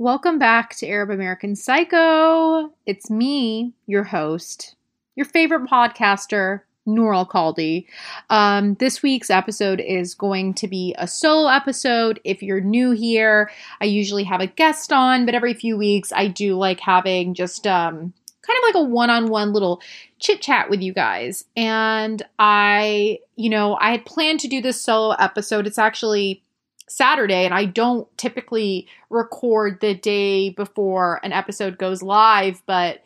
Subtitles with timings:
[0.00, 2.72] Welcome back to Arab American Psycho.
[2.86, 4.74] It's me, your host,
[5.14, 7.84] your favorite podcaster, Noor Al Kaldi.
[8.30, 12.18] Um, this week's episode is going to be a solo episode.
[12.24, 13.50] If you're new here,
[13.82, 17.66] I usually have a guest on, but every few weeks I do like having just
[17.66, 19.82] um, kind of like a one on one little
[20.18, 21.44] chit chat with you guys.
[21.58, 25.66] And I, you know, I had planned to do this solo episode.
[25.66, 26.42] It's actually
[26.90, 33.02] Saturday, and I don't typically record the day before an episode goes live, but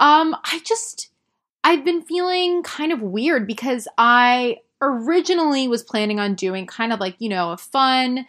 [0.00, 1.10] um, I just
[1.64, 7.00] I've been feeling kind of weird because I originally was planning on doing kind of
[7.00, 8.26] like, you know, a fun,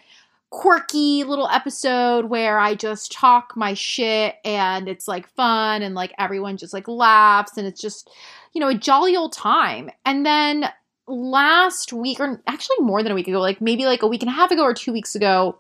[0.50, 6.12] quirky little episode where I just talk my shit and it's like fun and like
[6.18, 8.10] everyone just like laughs and it's just,
[8.54, 9.92] you know, a jolly old time.
[10.06, 10.70] And then
[11.10, 14.30] last week, or actually more than a week ago, like maybe like a week and
[14.30, 15.60] a half ago or two weeks ago.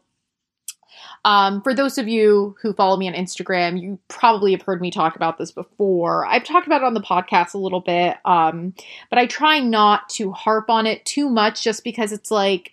[1.25, 4.89] Um, for those of you who follow me on Instagram, you probably have heard me
[4.89, 6.25] talk about this before.
[6.25, 8.73] I've talked about it on the podcast a little bit, um,
[9.09, 12.71] but I try not to harp on it too much just because it's like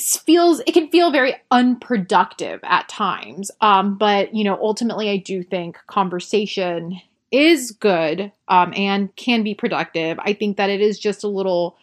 [0.00, 5.42] feels it can feel very unproductive at times um, but you know ultimately i do
[5.42, 10.18] think conversation is good um, and can be productive.
[10.20, 11.76] I think that it is just a little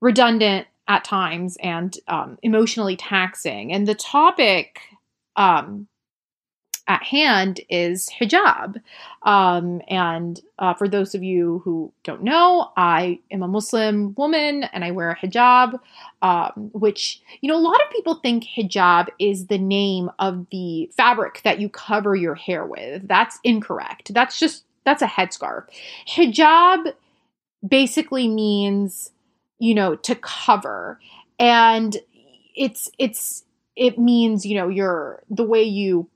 [0.00, 3.72] redundant at times and um, emotionally taxing.
[3.72, 4.80] And the topic
[5.36, 5.88] um,
[6.86, 8.80] at hand is hijab.
[9.22, 14.64] Um, and uh, for those of you who don't know, I am a Muslim woman
[14.64, 15.80] and I wear a hijab,
[16.20, 20.90] um, which, you know, a lot of people think hijab is the name of the
[20.94, 23.08] fabric that you cover your hair with.
[23.08, 24.12] That's incorrect.
[24.12, 25.64] That's just, that's a headscarf.
[26.06, 26.92] Hijab
[27.66, 29.10] basically means,
[29.58, 31.00] you know, to cover.
[31.38, 31.96] And
[32.54, 36.08] it's, it's, it means, you know, your, the way you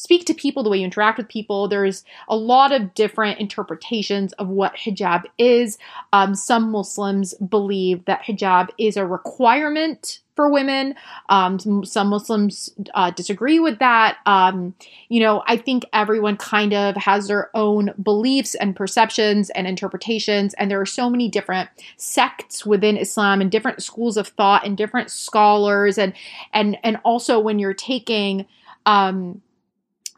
[0.00, 1.68] speak to people, the way you interact with people.
[1.68, 5.76] There's a lot of different interpretations of what hijab is.
[6.14, 10.94] Um, some Muslims believe that hijab is a requirement for women.
[11.28, 14.16] Um, some Muslims uh, disagree with that.
[14.24, 14.74] Um,
[15.10, 20.54] you know, I think everyone kind of has their own beliefs and perceptions and interpretations,
[20.54, 21.68] and there are so many different
[21.98, 26.14] sects within Islam and different schools of thought and different scholars, and
[26.54, 28.46] and and also when you're taking
[28.86, 29.42] um,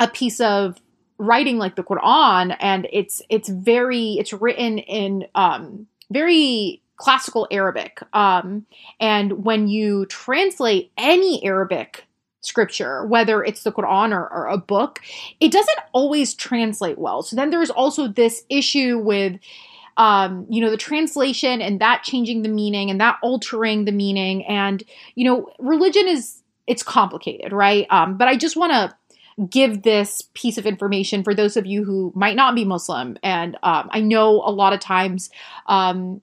[0.03, 0.81] a piece of
[1.19, 8.01] writing like the Quran, and it's it's very it's written in um, very classical Arabic.
[8.13, 8.67] Um,
[9.01, 12.07] and when you translate any Arabic
[12.43, 15.01] scripture, whether it's the Quran or, or, a book,
[15.41, 17.23] it doesn't always translate well.
[17.23, 19.39] So then there's also this issue with,
[19.97, 24.45] um, you know, the translation and that changing the meaning and that altering the meaning.
[24.47, 24.83] And,
[25.15, 27.87] you know, religion is, it's complicated, right?
[27.91, 28.95] Um, but I just want to
[29.49, 33.17] give this piece of information for those of you who might not be Muslim.
[33.23, 35.31] And um, I know a lot of times,
[35.67, 36.21] um,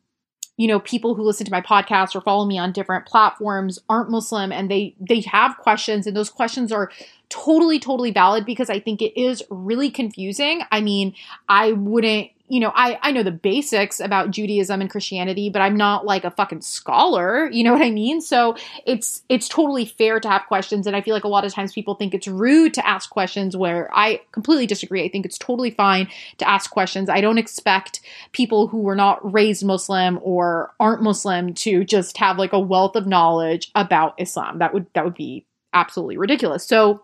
[0.57, 4.11] you know, people who listen to my podcast or follow me on different platforms aren't
[4.11, 6.91] Muslim and they they have questions and those questions are
[7.29, 10.63] totally totally valid because I think it is really confusing.
[10.71, 11.15] I mean,
[11.47, 15.77] I wouldn't you know, I, I know the basics about Judaism and Christianity, but I'm
[15.77, 17.47] not like a fucking scholar.
[17.51, 18.21] You know what I mean?
[18.21, 18.55] So
[18.85, 20.87] it's it's totally fair to have questions.
[20.87, 23.55] And I feel like a lot of times people think it's rude to ask questions
[23.55, 25.05] where I completely disagree.
[25.05, 26.09] I think it's totally fine
[26.39, 27.07] to ask questions.
[27.07, 28.01] I don't expect
[28.31, 32.95] people who were not raised Muslim or aren't Muslim to just have like a wealth
[32.95, 34.57] of knowledge about Islam.
[34.57, 36.65] That would that would be absolutely ridiculous.
[36.65, 37.03] So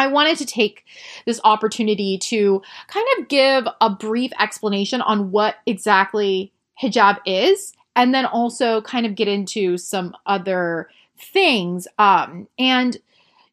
[0.00, 0.84] I wanted to take
[1.26, 6.52] this opportunity to kind of give a brief explanation on what exactly
[6.82, 10.88] hijab is, and then also kind of get into some other
[11.18, 11.86] things.
[11.98, 12.96] Um, and,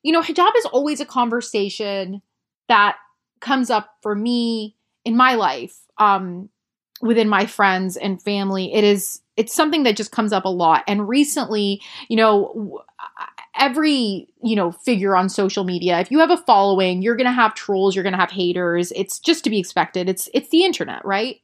[0.03, 2.21] you know, hijab is always a conversation
[2.69, 2.95] that
[3.41, 6.49] comes up for me in my life, um,
[7.01, 8.73] within my friends and family.
[8.73, 10.83] It is, it's something that just comes up a lot.
[10.87, 12.83] And recently, you know,
[13.57, 17.31] every you know figure on social media if you have a following you're going to
[17.31, 18.91] have trolls you're going to have haters.
[18.95, 20.09] It's just to be expected.
[20.09, 21.41] It's it's the internet right?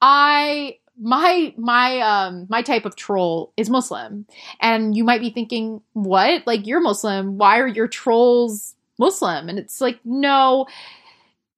[0.00, 4.26] I my my um my type of troll is muslim.
[4.60, 6.46] And you might be thinking what?
[6.46, 7.38] Like you're muslim.
[7.38, 9.48] Why are your trolls muslim?
[9.48, 10.66] And it's like no.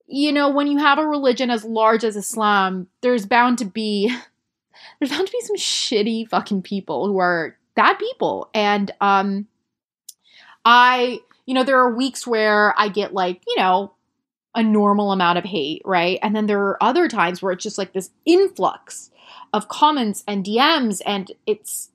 [0.07, 4.15] You know when you have a religion as large as islam there's bound to be
[4.99, 8.49] there's bound to be some shitty fucking people who are bad people.
[8.55, 9.47] And um
[10.67, 13.93] I, you know, there are weeks where I get like, you know,
[14.55, 16.19] a normal amount of hate, right?
[16.23, 19.11] And then there are other times where it's just like this influx
[19.53, 21.91] of comments and DMs and it's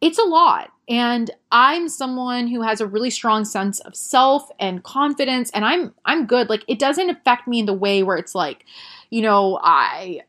[0.00, 0.70] it's a lot.
[0.88, 5.94] And I'm someone who has a really strong sense of self and confidence and I'm
[6.04, 6.48] I'm good.
[6.48, 8.64] Like it doesn't affect me in the way where it's like,
[9.10, 10.22] you know, I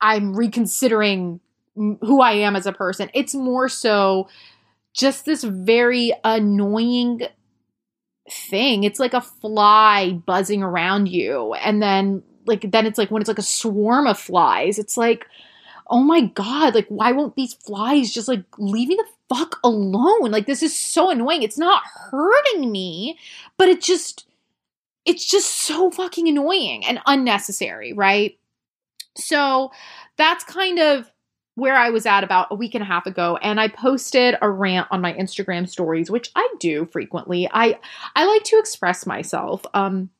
[0.00, 1.40] I'm reconsidering
[1.74, 3.08] who I am as a person.
[3.14, 4.28] It's more so
[4.92, 7.22] just this very annoying
[8.30, 8.84] thing.
[8.84, 11.54] It's like a fly buzzing around you.
[11.54, 15.26] And then like then it's like when it's like a swarm of flies, it's like
[15.88, 20.30] oh my god, like why won't these flies just like leave me the fuck alone?
[20.30, 21.42] Like this is so annoying.
[21.42, 23.18] It's not hurting me,
[23.58, 24.26] but it just
[25.04, 28.38] it's just so fucking annoying and unnecessary, right?
[29.16, 29.70] So
[30.16, 31.10] that's kind of
[31.54, 34.50] where I was at about a week and a half ago and I posted a
[34.50, 37.48] rant on my Instagram stories which I do frequently.
[37.52, 37.78] I
[38.16, 39.64] I like to express myself.
[39.74, 40.10] Um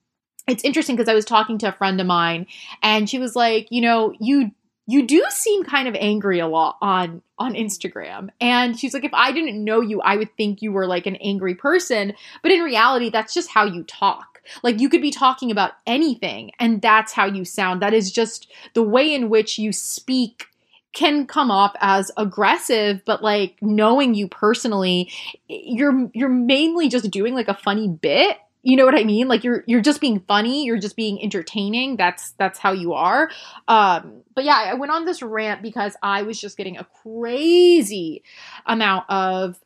[0.48, 2.46] it's interesting because I was talking to a friend of mine
[2.82, 4.50] and she was like, you know, you
[4.86, 8.28] you do seem kind of angry a lot on on Instagram.
[8.40, 11.16] And she's like if I didn't know you, I would think you were like an
[11.16, 14.42] angry person, but in reality that's just how you talk.
[14.62, 17.80] Like you could be talking about anything and that's how you sound.
[17.80, 20.48] That is just the way in which you speak
[20.92, 25.10] can come off as aggressive but like knowing you personally
[25.48, 28.38] you're you're mainly just doing like a funny bit.
[28.64, 29.26] You know what i mean?
[29.26, 30.64] Like you're you're just being funny.
[30.64, 31.96] You're just being entertaining.
[31.96, 33.30] That's that's how you are.
[33.68, 38.22] Um but yeah i went on this rant because i was just getting a crazy
[38.66, 39.58] amount of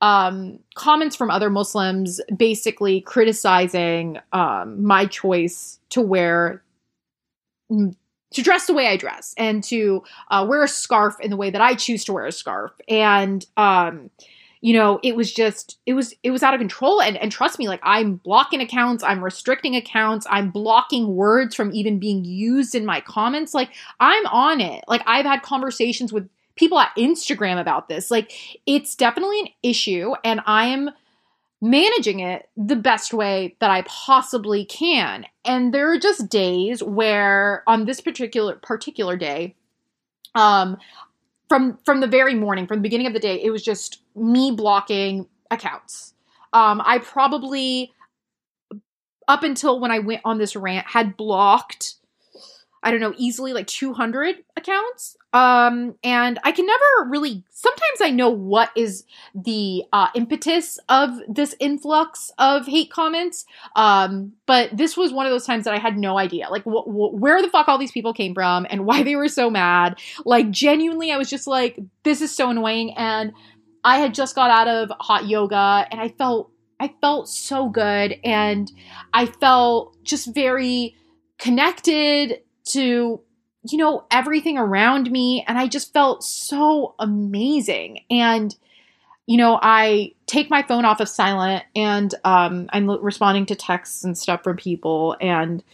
[0.00, 6.62] um comments from other muslims basically criticizing um my choice to wear
[8.36, 11.48] to dress the way I dress and to uh, wear a scarf in the way
[11.48, 12.70] that I choose to wear a scarf.
[12.86, 14.10] And, um,
[14.60, 17.00] you know, it was just, it was, it was out of control.
[17.00, 21.72] And, and trust me, like I'm blocking accounts, I'm restricting accounts, I'm blocking words from
[21.72, 23.54] even being used in my comments.
[23.54, 24.84] Like I'm on it.
[24.86, 28.10] Like I've had conversations with people at Instagram about this.
[28.10, 28.32] Like
[28.66, 30.12] it's definitely an issue.
[30.24, 30.90] And I am,
[31.70, 35.26] managing it the best way that I possibly can.
[35.44, 39.54] And there are just days where on this particular particular day
[40.34, 40.76] um
[41.48, 44.52] from from the very morning from the beginning of the day it was just me
[44.52, 46.14] blocking accounts.
[46.52, 47.92] Um I probably
[49.28, 51.95] up until when I went on this rant had blocked
[52.86, 55.16] I don't know, easily like 200 accounts.
[55.32, 59.02] Um, and I can never really, sometimes I know what is
[59.34, 63.44] the uh, impetus of this influx of hate comments.
[63.74, 66.86] Um, but this was one of those times that I had no idea, like, wh-
[66.86, 69.98] wh- where the fuck all these people came from and why they were so mad.
[70.24, 72.94] Like, genuinely, I was just like, this is so annoying.
[72.96, 73.32] And
[73.82, 78.14] I had just got out of hot yoga and I felt, I felt so good.
[78.22, 78.70] And
[79.12, 80.94] I felt just very
[81.38, 83.20] connected to
[83.70, 88.00] you know everything around me and i just felt so amazing.
[88.10, 88.54] And
[89.26, 94.04] you know i take my phone off of silent and um, i'm responding to texts
[94.04, 95.64] and stuff from people and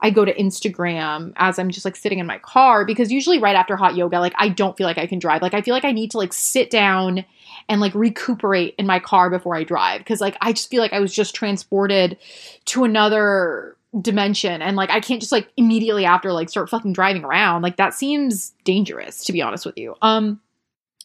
[0.00, 3.56] i go to instagram as i'm just like sitting in my car because usually right
[3.56, 5.40] after hot yoga like i don't feel like i can drive.
[5.40, 7.24] Like i feel like i need to like sit down
[7.68, 10.92] and like recuperate in my car before i drive because like i just feel like
[10.92, 12.18] i was just transported
[12.66, 17.24] to another dimension and like I can't just like immediately after like start fucking driving
[17.24, 17.62] around.
[17.62, 19.94] Like that seems dangerous to be honest with you.
[20.02, 20.40] Um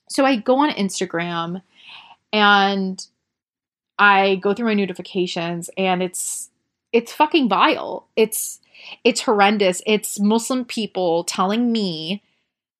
[0.09, 1.61] so I go on Instagram
[2.31, 3.05] and
[3.97, 6.49] I go through my notifications and it's
[6.91, 8.07] it's fucking vile.
[8.15, 8.59] It's
[9.03, 9.81] it's horrendous.
[9.85, 12.21] It's Muslim people telling me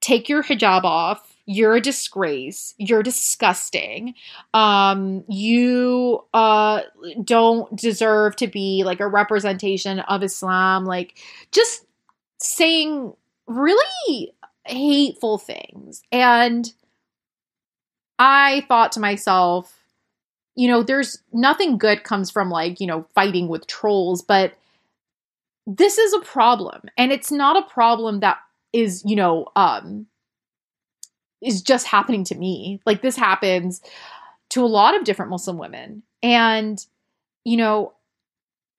[0.02, 2.74] take your hijab off you're a disgrace.
[2.78, 4.16] You're disgusting.
[4.54, 6.82] Um you uh
[7.24, 10.86] don't deserve to be like a representation of islam.
[10.86, 11.18] Like
[11.52, 11.86] just
[12.40, 13.14] saying
[13.48, 14.34] really
[14.66, 16.04] hateful things.
[16.12, 16.72] And
[18.20, 19.80] i thought to myself
[20.56, 24.54] you know there's nothing good comes from like you know fighting with trolls but
[25.66, 26.82] this is a problem.
[26.98, 28.38] And it's not a problem that
[28.72, 30.08] is you know um
[31.44, 32.80] is just happening to me.
[32.86, 33.82] Like this happens
[34.50, 36.04] to a lot of different Muslim women.
[36.22, 36.84] And
[37.44, 37.94] you know,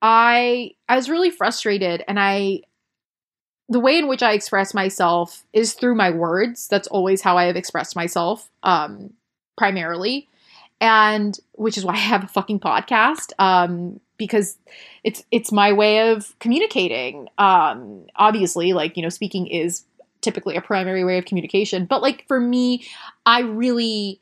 [0.01, 2.63] I I was really frustrated and I
[3.69, 6.69] the way in which I express myself is through my words.
[6.69, 9.13] That's always how I have expressed myself um
[9.57, 10.29] primarily.
[10.81, 14.59] And which is why I have a fucking podcast um because
[15.03, 17.29] it's it's my way of communicating.
[17.39, 19.85] Um obviously like, you know, speaking is
[20.25, 21.87] typically a primary way of communication.
[21.87, 22.87] But like for me,
[23.25, 24.21] I really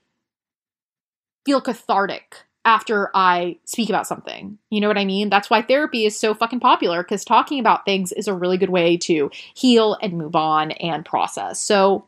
[1.44, 4.58] feel cathartic after I speak about something.
[4.70, 5.30] You know what I mean?
[5.30, 8.70] That's why therapy is so fucking popular because talking about things is a really good
[8.70, 11.60] way to heal and move on and process.
[11.60, 12.06] So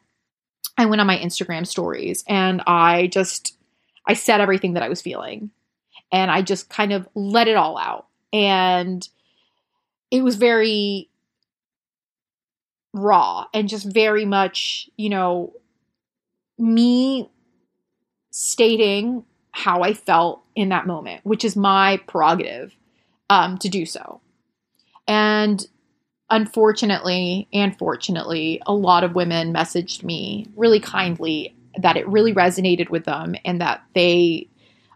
[0.76, 3.56] I went on my Instagram stories and I just
[4.06, 5.50] I said everything that I was feeling
[6.12, 8.06] and I just kind of let it all out.
[8.32, 9.08] And
[10.10, 11.08] it was very
[12.94, 15.52] raw and just very much, you know,
[16.56, 17.28] me
[18.30, 22.74] stating how I felt in that moment, which is my prerogative
[23.28, 24.20] um, to do so.
[25.06, 25.66] And
[26.30, 32.88] unfortunately and fortunately, a lot of women messaged me really kindly that it really resonated
[32.90, 34.48] with them and that they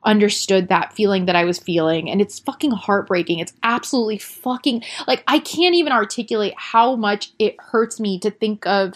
[0.05, 2.11] understood that feeling that I was feeling.
[2.11, 3.39] And it's fucking heartbreaking.
[3.39, 8.67] It's absolutely fucking like I can't even articulate how much it hurts me to think
[8.67, 8.95] of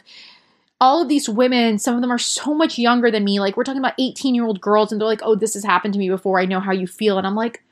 [0.83, 3.39] all of these women, some of them are so much younger than me.
[3.39, 5.95] Like, we're talking about 18 year old girls, and they're like, oh, this has happened
[5.95, 6.41] to me before.
[6.41, 7.19] I know how you feel.
[7.19, 7.63] And I'm like,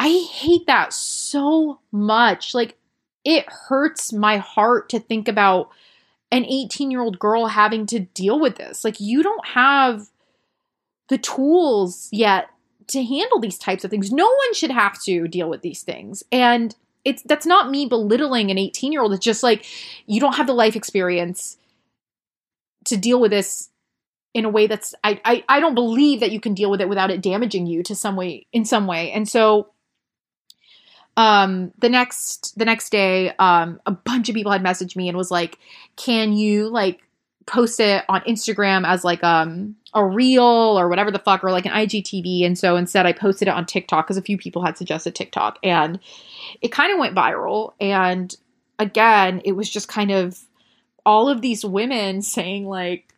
[0.00, 2.52] I hate that so much.
[2.52, 2.76] Like,
[3.24, 5.70] it hurts my heart to think about
[6.32, 8.82] an 18 year old girl having to deal with this.
[8.82, 10.08] Like, you don't have
[11.08, 12.48] the tools yet
[12.88, 14.12] to handle these types of things.
[14.12, 16.22] No one should have to deal with these things.
[16.30, 19.12] And it's that's not me belittling an 18 year old.
[19.12, 19.64] It's just like
[20.06, 21.56] you don't have the life experience
[22.86, 23.70] to deal with this
[24.34, 26.88] in a way that's I, I I don't believe that you can deal with it
[26.88, 29.12] without it damaging you to some way in some way.
[29.12, 29.70] And so
[31.16, 35.16] um the next the next day um a bunch of people had messaged me and
[35.16, 35.58] was like
[35.96, 37.00] can you like
[37.46, 41.64] post it on Instagram as like um a reel or whatever the fuck or like
[41.64, 44.76] an IGTV and so instead I posted it on TikTok cuz a few people had
[44.76, 45.58] suggested TikTok.
[45.62, 46.00] And
[46.60, 47.74] it kind of went viral.
[47.80, 48.34] And
[48.78, 50.38] again it was just kind of
[51.04, 53.12] all of these women saying like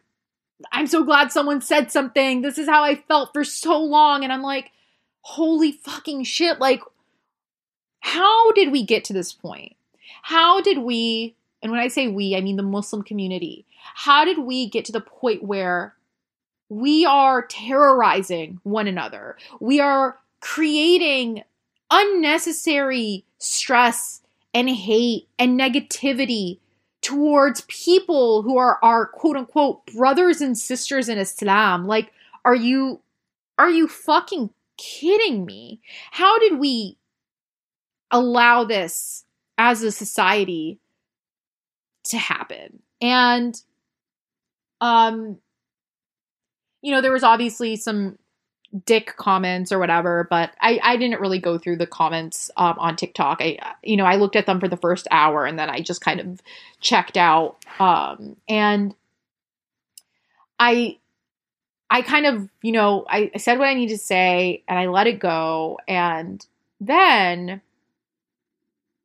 [0.73, 2.43] I'm so glad someone said something.
[2.43, 4.25] This is how I felt for so long.
[4.25, 4.73] And I'm like
[5.23, 6.59] holy fucking shit.
[6.61, 6.83] Like
[8.01, 9.77] how did we get to this point?
[10.23, 14.39] How did we, and when I say we, I mean the Muslim community, how did
[14.39, 15.95] we get to the point where
[16.69, 19.37] we are terrorizing one another?
[19.61, 21.43] We are creating
[21.91, 24.21] unnecessary stress
[24.55, 26.59] and hate and negativity
[27.01, 31.87] towards people who are our quote unquote brothers and sisters in Islam.
[31.87, 32.13] Like,
[32.45, 33.01] are you
[33.59, 35.81] are you fucking kidding me?
[36.13, 36.97] How did we
[38.11, 39.25] allow this
[39.57, 40.79] as a society
[42.05, 42.81] to happen.
[43.01, 43.61] And
[44.81, 45.39] um
[46.83, 48.19] you know, there was obviously some
[48.85, 52.97] dick comments or whatever, but I, I didn't really go through the comments um, on
[52.97, 53.39] TikTok.
[53.41, 56.01] I, you know, I looked at them for the first hour and then I just
[56.01, 56.43] kind of
[56.81, 57.57] checked out.
[57.81, 58.95] Um, and
[60.59, 60.99] I,
[61.91, 64.87] I kind of, you know, I, I said what I need to say and I
[64.87, 65.79] let it go.
[65.89, 66.45] And
[66.81, 67.63] then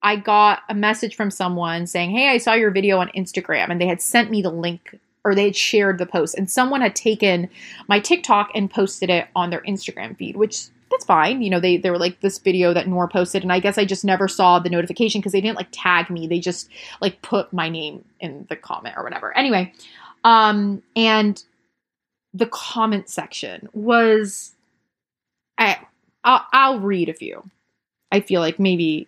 [0.02, 3.80] I got a message from someone saying, Hey, I saw your video on Instagram, and
[3.80, 6.96] they had sent me the link or they had shared the post, and someone had
[6.96, 7.50] taken
[7.88, 11.42] my TikTok and posted it on their Instagram feed, which that's fine.
[11.42, 13.86] You know, they, they were like this video that Noor posted, and I guess I
[13.86, 16.28] just never saw the notification because they didn't like tag me.
[16.28, 16.70] They just
[17.02, 19.36] like put my name in the comment or whatever.
[19.36, 19.74] Anyway,
[20.24, 21.44] um, and
[22.34, 24.54] the comment section was
[25.58, 25.80] I
[26.24, 27.50] I'll, I'll read a few.
[28.12, 29.08] I feel like maybe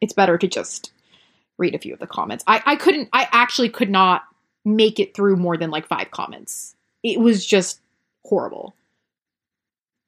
[0.00, 0.92] it's better to just
[1.58, 2.44] read a few of the comments.
[2.46, 4.22] I, I couldn't, I actually could not
[4.64, 6.74] make it through more than like five comments.
[7.02, 7.80] It was just
[8.24, 8.74] horrible.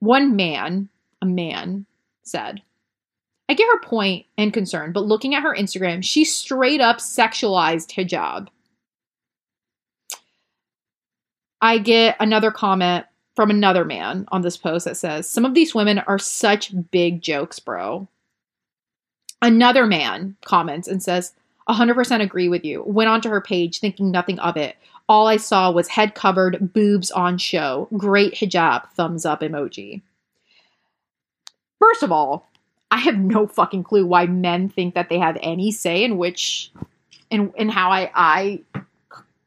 [0.00, 0.88] One man,
[1.22, 1.86] a man,
[2.22, 2.62] said,
[3.48, 7.92] I get her point and concern, but looking at her Instagram, she straight up sexualized
[7.92, 8.48] hijab.
[11.60, 15.74] I get another comment from another man on this post that says, Some of these
[15.74, 18.08] women are such big jokes, bro.
[19.42, 21.32] Another man comments and says,
[21.70, 22.82] 100% agree with you.
[22.84, 24.76] Went onto her page thinking nothing of it.
[25.08, 27.88] All I saw was head covered, boobs on show.
[27.96, 30.02] Great hijab, thumbs up emoji.
[31.78, 32.46] First of all,
[32.90, 36.70] I have no fucking clue why men think that they have any say in which
[37.30, 38.60] in in how I I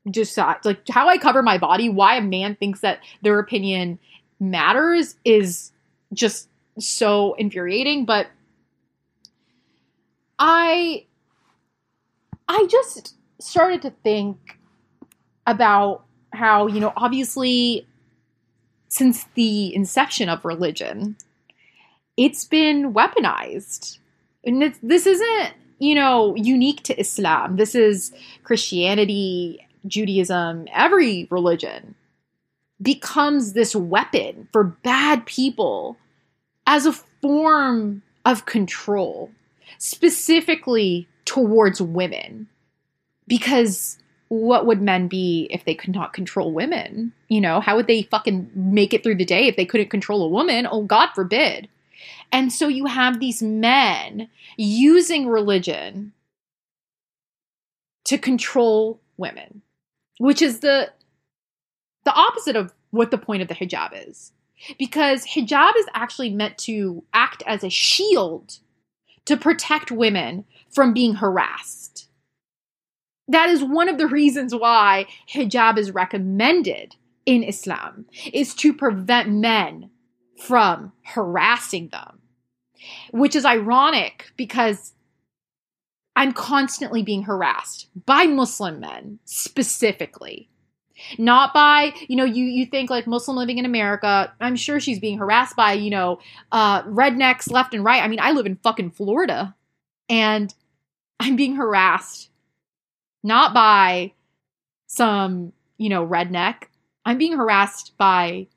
[0.10, 1.90] just like how I cover my body.
[1.90, 4.00] Why a man thinks that their opinion
[4.40, 5.72] matters is
[6.14, 6.50] just
[6.80, 8.06] so infuriating.
[8.06, 8.28] But
[10.40, 11.06] I
[12.48, 14.60] I just started to think
[15.46, 17.88] about how, you know, obviously
[18.88, 21.16] since the inception of religion,
[22.16, 23.98] it's been weaponized.
[24.46, 27.56] And this isn't, you know, unique to Islam.
[27.56, 31.96] This is Christianity, Judaism, every religion
[32.82, 35.98] becomes this weapon for bad people
[36.68, 39.32] as a form of control
[39.78, 42.48] specifically towards women
[43.28, 43.98] because
[44.30, 47.14] what would men be if they could not control women?
[47.28, 50.24] You know, how would they fucking make it through the day if they couldn't control
[50.24, 50.68] a woman?
[50.70, 51.70] Oh, God forbid.
[52.32, 56.14] And so you have these men using religion
[58.06, 59.62] to control women,
[60.18, 60.92] which is the
[62.04, 64.34] the opposite of what the point of the hijab is.
[64.78, 68.60] Because hijab is actually meant to act as a shield
[69.26, 72.08] to protect women from being harassed.
[73.28, 79.30] That is one of the reasons why hijab is recommended in Islam is to prevent
[79.30, 79.90] men
[80.42, 82.20] from harassing them.
[83.12, 84.94] Which is ironic because
[86.18, 90.50] I'm constantly being harassed by Muslim men specifically
[91.18, 95.00] not by you know you you think like muslim living in america i'm sure she's
[95.00, 96.20] being harassed by you know
[96.52, 99.56] uh rednecks left and right i mean i live in fucking florida
[100.10, 100.54] and
[101.24, 102.30] i'm being harassed
[103.24, 104.12] not by
[104.88, 106.66] some you know redneck.
[107.06, 108.48] I'm being harassed by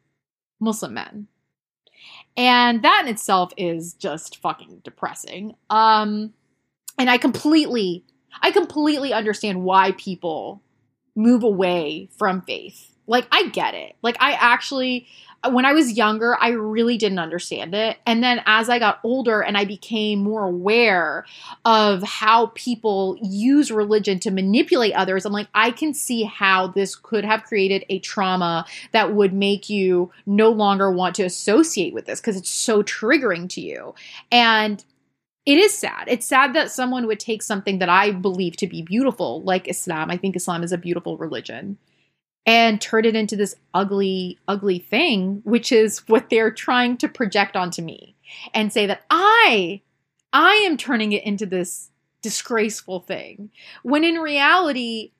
[0.60, 1.28] muslim men.
[2.36, 5.54] And that in itself is just fucking depressing.
[5.70, 6.34] Um
[6.98, 8.04] and i completely
[8.42, 10.62] i completely understand why people
[11.14, 12.95] move away from faith.
[13.06, 13.96] Like, I get it.
[14.02, 15.06] Like, I actually,
[15.48, 17.98] when I was younger, I really didn't understand it.
[18.04, 21.24] And then as I got older and I became more aware
[21.64, 26.96] of how people use religion to manipulate others, I'm like, I can see how this
[26.96, 32.06] could have created a trauma that would make you no longer want to associate with
[32.06, 33.94] this because it's so triggering to you.
[34.32, 34.84] And
[35.44, 36.06] it is sad.
[36.08, 40.10] It's sad that someone would take something that I believe to be beautiful, like Islam.
[40.10, 41.78] I think Islam is a beautiful religion,
[42.46, 47.56] and turn it into this ugly, ugly thing, which is what they're trying to project
[47.56, 48.14] onto me
[48.54, 49.82] and say that I,
[50.32, 51.90] I am turning it into this
[52.22, 53.50] disgraceful thing.
[53.82, 55.10] When in reality,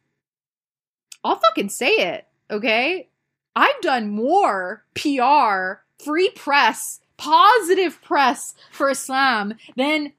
[1.25, 3.09] I'll fucking say it, okay?
[3.57, 10.13] I've done more PR, free press, positive press for Islam than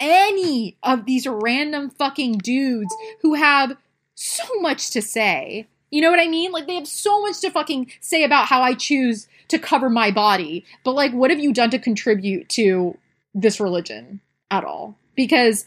[0.00, 3.76] any of these random fucking dudes who have
[4.14, 5.66] so much to say.
[5.90, 6.52] You know what I mean?
[6.52, 10.10] Like they have so much to fucking say about how I choose to cover my
[10.10, 10.64] body.
[10.84, 12.96] But like what have you done to contribute to
[13.34, 14.20] this religion
[14.50, 14.96] at all?
[15.14, 15.66] Because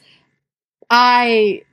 [0.89, 1.63] I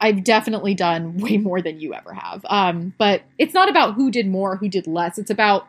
[0.00, 2.44] I've definitely done way more than you ever have.
[2.48, 5.18] Um but it's not about who did more, who did less.
[5.18, 5.66] It's about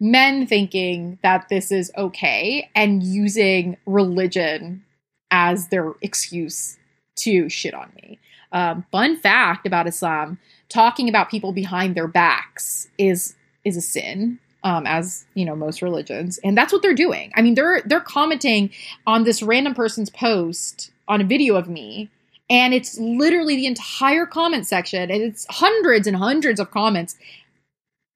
[0.00, 4.84] men thinking that this is okay and using religion
[5.30, 6.78] as their excuse
[7.16, 8.18] to shit on me.
[8.56, 10.38] Um, fun fact about Islam:
[10.68, 15.82] talking about people behind their backs is is a sin, um, as you know most
[15.82, 17.32] religions, and that's what they're doing.
[17.34, 18.70] I mean, they're they're commenting
[19.06, 22.10] on this random person's post on a video of me,
[22.48, 27.16] and it's literally the entire comment section, and it's hundreds and hundreds of comments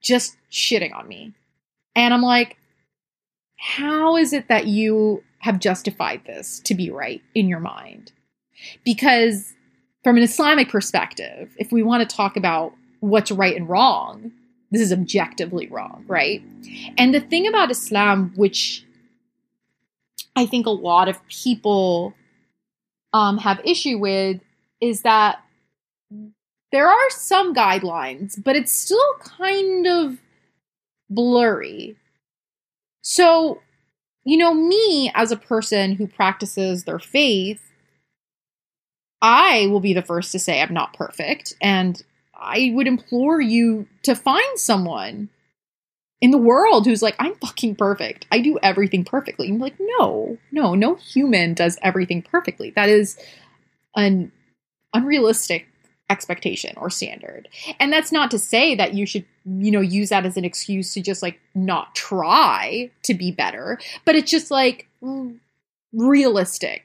[0.03, 1.35] just shitting on me
[1.94, 2.57] and I'm like,
[3.57, 8.12] how is it that you have justified this to be right in your mind?
[8.85, 9.55] Because
[10.02, 14.32] from an Islamic perspective, if we want to talk about what's right and wrong,
[14.70, 16.42] this is objectively wrong, right?
[16.96, 18.84] And the thing about Islam, which
[20.36, 22.14] I think a lot of people
[23.12, 24.40] um, have issue with,
[24.80, 25.40] is that
[26.72, 30.18] there are some guidelines, but it's still kind of
[31.08, 31.96] blurry.
[33.02, 33.60] So,
[34.24, 37.69] you know, me as a person who practices their faith,
[39.22, 41.54] I will be the first to say I'm not perfect.
[41.61, 42.02] And
[42.35, 45.28] I would implore you to find someone
[46.20, 48.26] in the world who's like, I'm fucking perfect.
[48.30, 49.48] I do everything perfectly.
[49.48, 52.70] And like, no, no, no human does everything perfectly.
[52.70, 53.18] That is
[53.96, 54.33] an
[54.94, 55.66] unrealistic
[56.11, 57.48] expectation or standard.
[57.78, 60.92] And that's not to say that you should, you know, use that as an excuse
[60.94, 64.88] to just like not try to be better, but it's just like
[65.92, 66.85] realistic.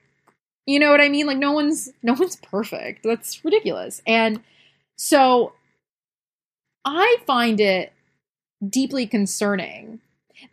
[0.65, 1.28] You know what I mean?
[1.28, 3.04] Like no one's no one's perfect.
[3.04, 4.01] That's ridiculous.
[4.08, 4.41] And
[4.95, 5.54] so
[6.84, 7.93] I find it
[8.67, 9.99] deeply concerning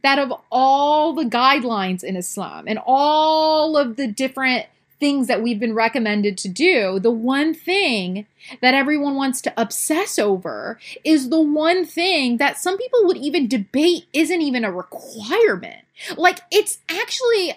[0.02, 4.66] that of all the guidelines in Islam and all of the different
[5.02, 8.24] things that we've been recommended to do, the one thing
[8.60, 13.48] that everyone wants to obsess over is the one thing that some people would even
[13.48, 15.84] debate isn't even a requirement.
[16.16, 17.54] Like, it's actually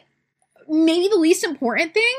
[0.67, 2.15] maybe the least important thing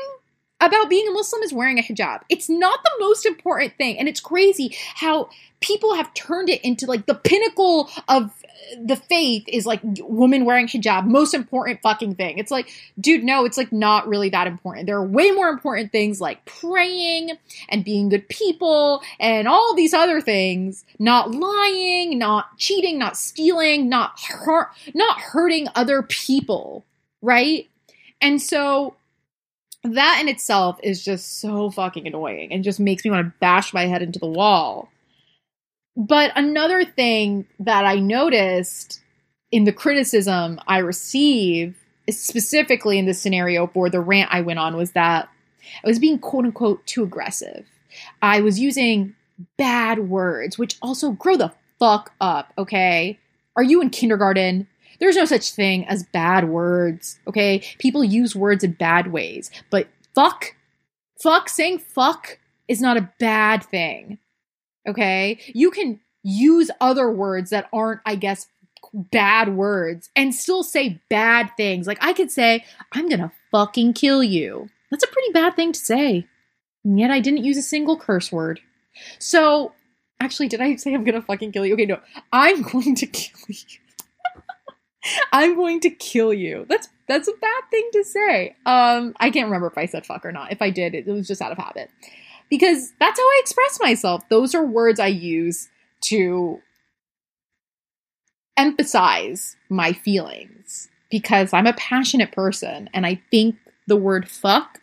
[0.59, 2.21] about being a Muslim is wearing a hijab.
[2.29, 3.99] It's not the most important thing.
[3.99, 8.31] And it's crazy how people have turned it into like the pinnacle of
[8.83, 12.37] the faith is like woman wearing hijab, most important fucking thing.
[12.37, 14.87] It's like, dude, no, it's like not really that important.
[14.87, 17.31] There are way more important things like praying
[17.69, 20.85] and being good people and all these other things.
[20.99, 26.83] Not lying, not cheating, not stealing, not hurt, not hurting other people,
[27.21, 27.69] right?
[28.19, 28.95] And so
[29.83, 33.73] that in itself is just so fucking annoying and just makes me want to bash
[33.73, 34.89] my head into the wall.
[35.95, 39.01] But another thing that I noticed
[39.51, 41.77] in the criticism I receive,
[42.09, 45.29] specifically in this scenario for the rant I went on, was that
[45.83, 47.65] I was being quote unquote too aggressive.
[48.21, 49.15] I was using
[49.57, 53.19] bad words, which also grow the fuck up, okay?
[53.55, 54.67] Are you in kindergarten?
[54.99, 57.63] There's no such thing as bad words, okay?
[57.77, 60.55] People use words in bad ways, but fuck,
[61.21, 64.17] fuck, saying fuck is not a bad thing.
[64.87, 65.39] Okay.
[65.53, 68.47] You can use other words that aren't, I guess,
[68.93, 71.87] bad words and still say bad things.
[71.87, 74.69] Like I could say, I'm to fucking kill you.
[74.89, 76.25] That's a pretty bad thing to say.
[76.83, 78.61] And yet I didn't use a single curse word.
[79.19, 79.73] So,
[80.19, 81.73] actually, did I say I'm to fucking kill you?
[81.73, 81.99] Okay, no.
[82.31, 83.79] I'm going to kill you.
[85.31, 86.65] I'm going to kill you.
[86.69, 88.55] That's that's a bad thing to say.
[88.65, 90.51] Um I can't remember if I said fuck or not.
[90.51, 91.89] If I did, it, it was just out of habit
[92.49, 94.27] because that's how I express myself.
[94.29, 95.69] Those are words I use
[96.01, 96.61] to
[98.55, 103.55] emphasize my feelings because I'm a passionate person and I think
[103.87, 104.81] the word fuck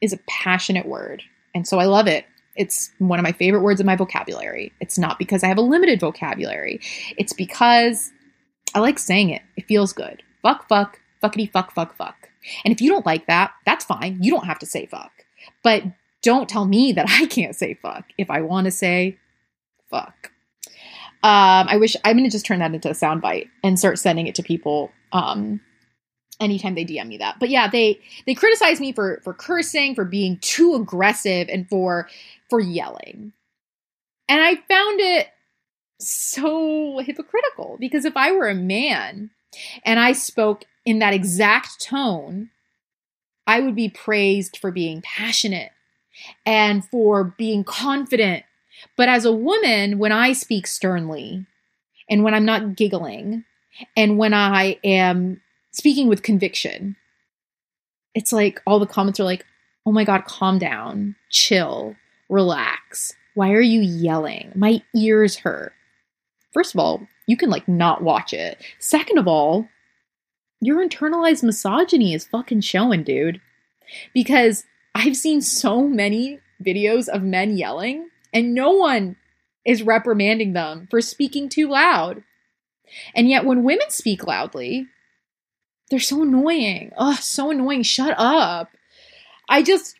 [0.00, 1.22] is a passionate word.
[1.54, 2.24] And so I love it.
[2.56, 4.72] It's one of my favorite words in my vocabulary.
[4.80, 6.80] It's not because I have a limited vocabulary,
[7.16, 8.10] it's because
[8.74, 9.42] I like saying it.
[9.56, 10.22] It feels good.
[10.42, 12.30] Fuck, fuck, fuckity, fuck, fuck, fuck.
[12.64, 14.18] And if you don't like that, that's fine.
[14.22, 15.10] You don't have to say fuck.
[15.62, 15.84] But
[16.22, 19.18] don't tell me that I can't say fuck if I want to say
[19.90, 20.32] fuck.
[21.22, 24.26] Um, I wish I'm going to just turn that into a soundbite and start sending
[24.26, 25.60] it to people um,
[26.40, 27.38] anytime they DM me that.
[27.38, 32.08] But yeah, they they criticize me for for cursing, for being too aggressive, and for
[32.48, 33.32] for yelling.
[34.28, 35.28] And I found it
[36.00, 39.30] so hypocritical because if I were a man
[39.84, 42.50] and I spoke in that exact tone,
[43.46, 45.72] I would be praised for being passionate
[46.46, 48.44] and for being confident.
[48.96, 51.46] But as a woman, when I speak sternly
[52.08, 53.44] and when I'm not giggling
[53.96, 55.40] and when I am
[55.72, 56.96] speaking with conviction,
[58.14, 59.44] it's like all the comments are like,
[59.86, 61.96] oh my God, calm down, chill,
[62.28, 63.14] relax.
[63.34, 64.52] Why are you yelling?
[64.54, 65.72] My ears hurt.
[66.52, 68.60] First of all, you can like not watch it.
[68.78, 69.68] Second of all,
[70.60, 73.40] your internalized misogyny is fucking showing, dude.
[74.14, 79.16] Because I've seen so many videos of men yelling, and no one
[79.64, 82.22] is reprimanding them for speaking too loud.
[83.14, 84.86] And yet, when women speak loudly,
[85.90, 86.92] they're so annoying.
[86.96, 87.82] Oh, so annoying.
[87.82, 88.70] Shut up.
[89.48, 89.96] I just,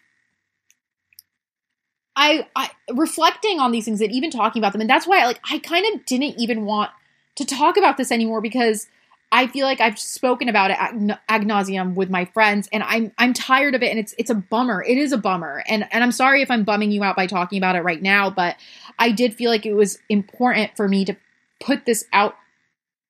[2.21, 5.27] I, I, reflecting on these things and even talking about them, and that's why, I,
[5.27, 6.91] like, I kind of didn't even want
[7.37, 8.89] to talk about this anymore because
[9.33, 13.33] I feel like I've spoken about it ad, nauseum with my friends, and I'm I'm
[13.33, 14.83] tired of it, and it's it's a bummer.
[14.83, 17.57] It is a bummer, and and I'm sorry if I'm bumming you out by talking
[17.57, 18.57] about it right now, but
[18.99, 21.17] I did feel like it was important for me to
[21.59, 22.37] put this out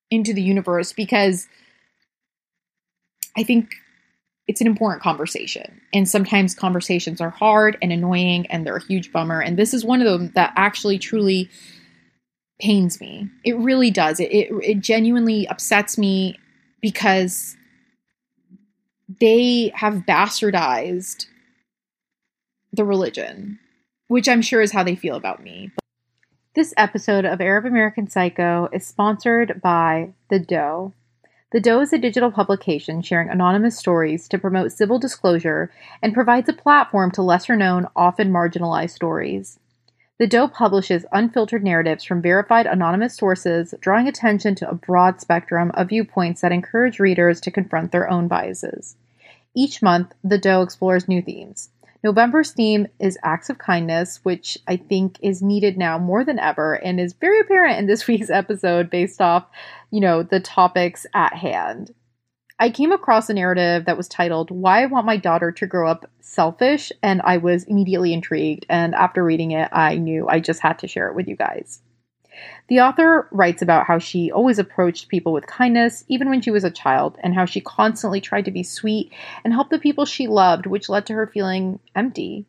[0.09, 1.49] into the universe because
[3.37, 3.75] I think
[4.51, 9.13] it's an important conversation, and sometimes conversations are hard and annoying, and they're a huge
[9.13, 11.49] bummer, and this is one of them that actually truly
[12.61, 13.31] pains me.
[13.45, 14.19] It really does.
[14.19, 16.37] It, it, it genuinely upsets me
[16.81, 17.57] because
[19.21, 21.27] they have bastardized
[22.73, 23.61] the religion,
[24.09, 25.71] which I'm sure is how they feel about me.
[26.57, 30.93] This episode of Arab American Psycho is sponsored by The Doe.
[31.53, 36.49] The Doe is a digital publication sharing anonymous stories to promote civil disclosure and provides
[36.49, 39.59] a platform to lesser known, often marginalized stories.
[40.19, 45.73] The Doe publishes unfiltered narratives from verified anonymous sources, drawing attention to a broad spectrum
[45.75, 48.95] of viewpoints that encourage readers to confront their own biases.
[49.53, 51.71] Each month, The Doe explores new themes.
[52.03, 56.75] November's theme is acts of kindness, which I think is needed now more than ever
[56.75, 59.47] and is very apparent in this week's episode based off,
[59.91, 61.95] you know, the topics at hand.
[62.59, 65.89] I came across a narrative that was titled Why I Want My Daughter to Grow
[65.91, 68.67] Up Selfish, and I was immediately intrigued.
[68.69, 71.81] And after reading it, I knew I just had to share it with you guys.
[72.69, 76.65] The author writes about how she always approached people with kindness, even when she was
[76.65, 79.13] a child, and how she constantly tried to be sweet
[79.45, 82.47] and help the people she loved, which led to her feeling empty.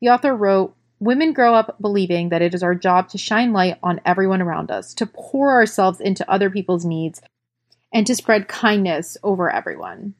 [0.00, 3.78] The author wrote, Women grow up believing that it is our job to shine light
[3.82, 7.20] on everyone around us, to pour ourselves into other people's needs,
[7.92, 10.14] and to spread kindness over everyone.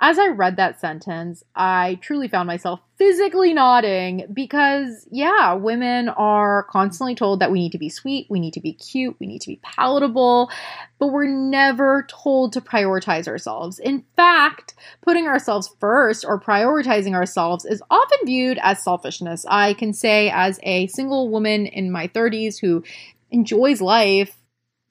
[0.00, 6.68] As I read that sentence, I truly found myself physically nodding because, yeah, women are
[6.70, 9.40] constantly told that we need to be sweet, we need to be cute, we need
[9.40, 10.52] to be palatable,
[11.00, 13.80] but we're never told to prioritize ourselves.
[13.80, 19.44] In fact, putting ourselves first or prioritizing ourselves is often viewed as selfishness.
[19.48, 22.84] I can say, as a single woman in my 30s who
[23.32, 24.36] enjoys life,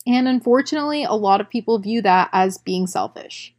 [0.05, 3.53] and unfortunately, a lot of people view that as being selfish.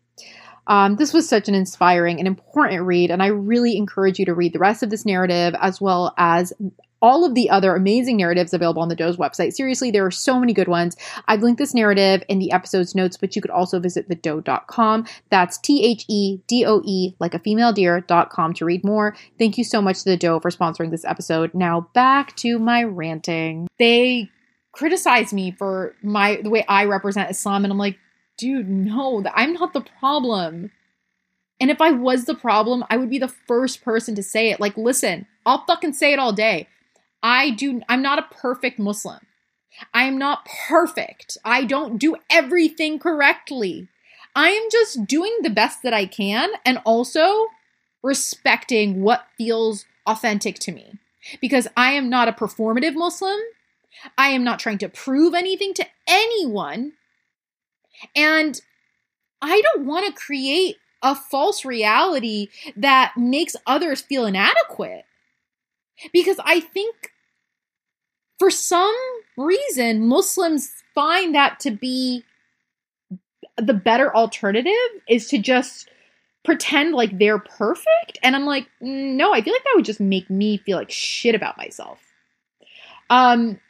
[0.68, 4.34] Um, this was such an inspiring and important read, and I really encourage you to
[4.34, 6.52] read the rest of this narrative as well as
[7.00, 9.52] all of the other amazing narratives available on the Doe's website.
[9.52, 10.96] Seriously, there are so many good ones.
[11.26, 15.06] I've linked this narrative in the episode's notes, but you could also visit thedoe.com.
[15.30, 19.16] That's T H E D O E, like a female deer.com to read more.
[19.38, 21.54] Thank you so much to the Doe for sponsoring this episode.
[21.54, 23.68] Now back to my ranting.
[23.78, 24.30] They
[24.72, 27.98] criticize me for my the way I represent Islam, and I'm like,
[28.38, 30.70] dude, no, I'm not the problem.
[31.60, 34.60] And if I was the problem, I would be the first person to say it.
[34.60, 36.68] Like, listen, I'll fucking say it all day.
[37.22, 39.18] I do, I'm not a perfect Muslim.
[39.92, 41.36] I am not perfect.
[41.44, 43.88] I don't do everything correctly.
[44.34, 47.46] I am just doing the best that I can and also
[48.02, 50.94] respecting what feels authentic to me.
[51.40, 53.38] Because I am not a performative Muslim.
[54.16, 56.92] I am not trying to prove anything to anyone.
[58.14, 58.60] And
[59.40, 65.04] I don't want to create a false reality that makes others feel inadequate.
[66.12, 67.12] Because I think
[68.38, 68.94] for some
[69.36, 72.24] reason, Muslims find that to be
[73.56, 74.72] the better alternative
[75.08, 75.88] is to just
[76.44, 78.18] pretend like they're perfect.
[78.22, 81.34] And I'm like, no, I feel like that would just make me feel like shit
[81.34, 82.00] about myself.
[83.10, 83.60] Um,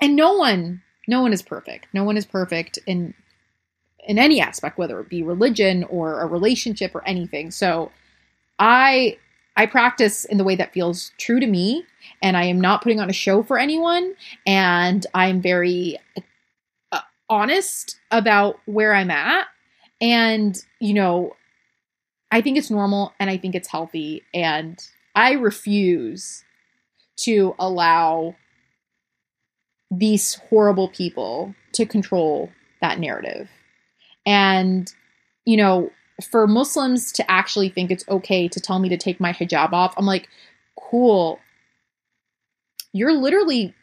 [0.00, 1.88] and no one, no one is perfect.
[1.92, 2.78] No one is perfect.
[2.86, 3.14] And
[4.06, 7.50] in any aspect, whether it be religion or a relationship or anything.
[7.50, 7.90] So
[8.58, 9.18] I
[9.56, 11.84] I practice in the way that feels true to me,
[12.22, 14.14] and I am not putting on a show for anyone,
[14.46, 15.98] and I'm very
[16.90, 19.46] uh, honest about where I'm at.
[20.00, 21.36] And, you know,
[22.32, 24.78] I think it's normal and I think it's healthy, and
[25.14, 26.44] I refuse
[27.18, 28.34] to allow
[29.88, 33.48] these horrible people to control that narrative.
[34.26, 34.92] And,
[35.44, 35.90] you know,
[36.22, 39.94] for Muslims to actually think it's okay to tell me to take my hijab off,
[39.96, 40.28] I'm like,
[40.78, 41.38] cool.
[42.92, 43.74] You're literally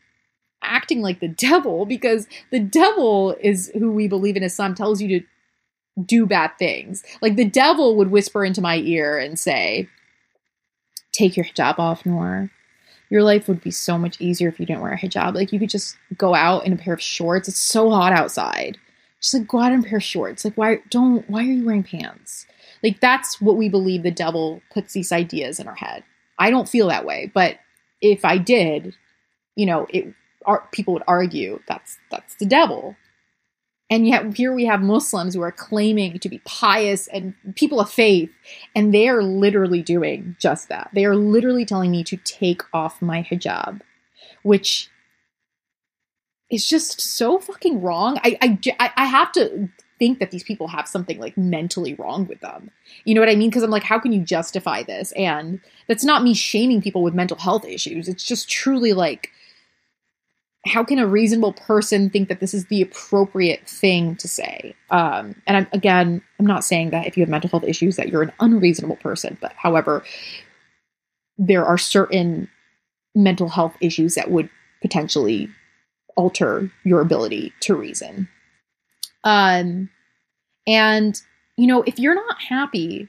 [0.63, 5.19] acting like the devil because the devil is who we believe in Islam tells you
[5.19, 5.25] to
[6.05, 7.03] do bad things.
[7.21, 9.89] Like the devil would whisper into my ear and say,
[11.11, 12.49] Take your hijab off, Noor.
[13.09, 15.35] Your life would be so much easier if you didn't wear a hijab.
[15.35, 17.49] Like you could just go out in a pair of shorts.
[17.49, 18.77] It's so hot outside.
[19.21, 20.43] Just like go out in a pair shorts.
[20.43, 22.45] Like why don't why are you wearing pants?
[22.83, 26.03] Like that's what we believe the devil puts these ideas in our head.
[26.39, 27.57] I don't feel that way, but
[28.01, 28.95] if I did,
[29.55, 30.13] you know, it
[30.71, 32.95] people would argue that's that's the devil.
[33.91, 37.91] And yet here we have Muslims who are claiming to be pious and people of
[37.91, 38.31] faith,
[38.73, 40.89] and they are literally doing just that.
[40.93, 43.81] They are literally telling me to take off my hijab,
[44.43, 44.89] which
[46.51, 48.19] is just so fucking wrong.
[48.23, 48.37] I,
[48.79, 52.69] I, I have to think that these people have something like mentally wrong with them.
[53.05, 53.49] You know what I mean?
[53.49, 55.13] Because I'm like, how can you justify this?
[55.13, 58.09] And that's not me shaming people with mental health issues.
[58.09, 59.29] It's just truly like,
[60.65, 64.75] how can a reasonable person think that this is the appropriate thing to say?
[64.89, 68.09] Um, and I'm, again, I'm not saying that if you have mental health issues that
[68.09, 70.03] you're an unreasonable person, but however,
[71.37, 72.49] there are certain
[73.15, 74.49] mental health issues that would
[74.81, 75.49] potentially
[76.15, 78.27] alter your ability to reason.
[79.23, 79.89] Um,
[80.67, 81.21] and,
[81.57, 83.07] you know, if you're not happy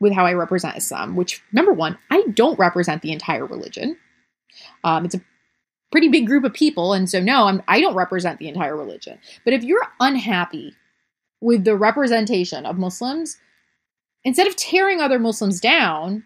[0.00, 3.96] with how I represent Islam, which, number one, I don't represent the entire religion.
[4.84, 5.20] Um, it's a
[5.92, 9.18] pretty big group of people, and so no, I'm, I don't represent the entire religion.
[9.44, 10.74] But if you're unhappy
[11.40, 13.36] with the representation of Muslims,
[14.24, 16.24] instead of tearing other Muslims down,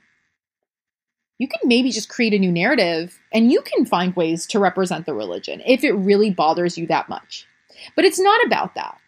[1.39, 5.07] you can maybe just create a new narrative and you can find ways to represent
[5.07, 7.47] the religion if it really bothers you that much.
[7.95, 8.99] But it's not about that.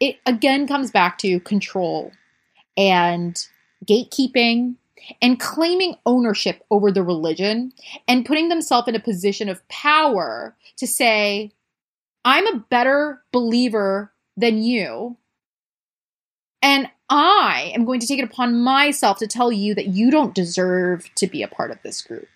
[0.00, 2.12] It again comes back to control
[2.76, 3.36] and
[3.86, 4.74] gatekeeping
[5.20, 7.72] and claiming ownership over the religion
[8.08, 11.52] and putting themselves in a position of power to say,
[12.24, 15.16] I'm a better believer than you.
[16.62, 20.34] And I am going to take it upon myself to tell you that you don't
[20.34, 22.28] deserve to be a part of this group.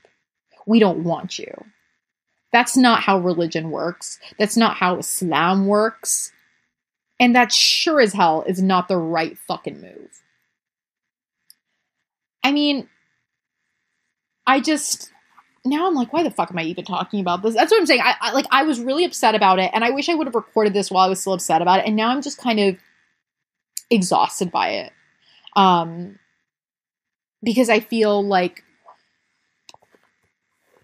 [0.67, 1.53] We don't want you.
[2.53, 4.19] That's not how religion works.
[4.39, 6.33] That's not how Islam works.
[7.21, 10.23] And that sure as hell is not the right fucking move.
[12.43, 12.89] I mean,
[14.47, 15.13] I just
[15.65, 17.55] now I'm like, why the fuck am I even talking about this?
[17.55, 18.01] That's what I'm saying.
[18.03, 20.35] I, I like I was really upset about it, and I wish I would have
[20.35, 21.87] recorded this while I was still upset about it.
[21.87, 22.77] And now I'm just kind of
[23.91, 24.93] exhausted by it,
[25.57, 26.19] um,
[27.43, 28.65] because I feel like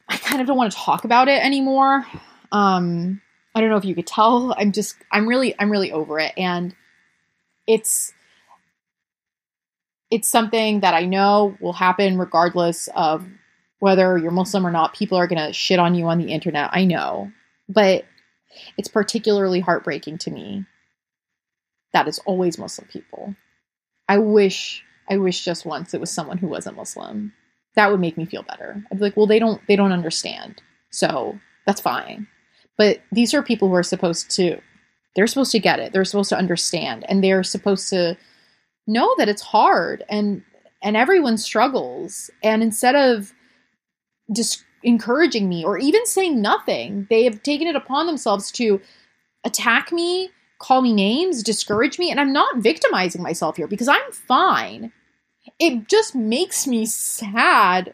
[0.08, 2.06] I kind of don't want to talk about it anymore.
[2.52, 3.20] Um,
[3.54, 4.54] I don't know if you could tell.
[4.58, 6.74] I'm just I'm really I'm really over it, and
[7.66, 8.12] it's
[10.10, 13.26] it's something that I know will happen regardless of
[13.80, 14.94] whether you're Muslim or not.
[14.94, 16.70] People are going to shit on you on the internet.
[16.72, 17.32] I know.
[17.68, 18.04] But
[18.78, 20.64] it's particularly heartbreaking to me
[21.94, 23.35] that it's always Muslim people.
[24.09, 27.33] I wish I wish just once it was someone who wasn't Muslim.
[27.76, 28.85] That would make me feel better.
[28.90, 30.61] I'd be like, well, they don't they don't understand.
[30.90, 32.26] So that's fine.
[32.76, 34.61] But these are people who are supposed to
[35.16, 35.92] they're supposed to get it.
[35.92, 38.16] They're supposed to understand and they're supposed to
[38.87, 40.42] know that it's hard and
[40.83, 43.33] and everyone struggles and instead of
[44.35, 48.78] just encouraging me or even saying nothing they have taken it upon themselves to
[49.44, 50.30] attack me
[50.64, 54.92] call me names discourage me and i'm not victimizing myself here because i'm fine.
[55.59, 57.92] It just makes me sad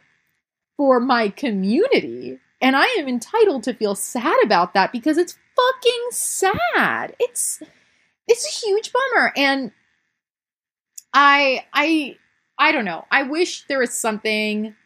[0.76, 6.06] for my community and i am entitled to feel sad about that because it's fucking
[6.10, 7.16] sad.
[7.18, 7.60] It's
[8.28, 9.72] it's a huge bummer and
[11.12, 12.16] I I
[12.56, 13.04] I don't know.
[13.10, 14.76] I wish there was something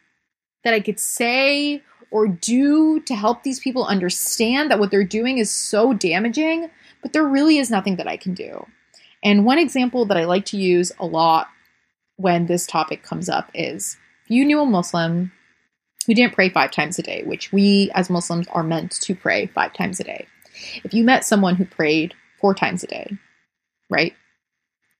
[0.63, 5.37] that I could say or do to help these people understand that what they're doing
[5.37, 6.69] is so damaging,
[7.05, 8.65] but there really is nothing that I can do.
[9.23, 11.47] And one example that I like to use a lot
[12.15, 15.31] when this topic comes up is if you knew a Muslim
[16.07, 19.45] who didn't pray five times a day, which we as Muslims are meant to pray
[19.45, 20.25] five times a day.
[20.83, 23.17] If you met someone who prayed four times a day,
[23.87, 24.15] right?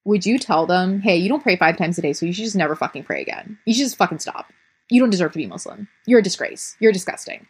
[0.06, 2.46] would you tell them, hey, you don't pray five times a day, so you should
[2.46, 3.58] just never fucking pray again?
[3.66, 4.54] You should just fucking stop.
[4.92, 5.88] You don't deserve to be Muslim.
[6.06, 6.78] You're a disgrace.
[6.80, 7.48] You're disgusting.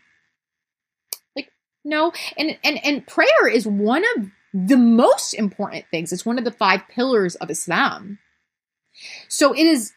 [1.36, 1.52] Like,
[1.84, 2.14] no.
[2.38, 6.14] And and and prayer is one of the most important things.
[6.14, 8.20] It's one of the five pillars of Islam.
[9.28, 9.92] So it is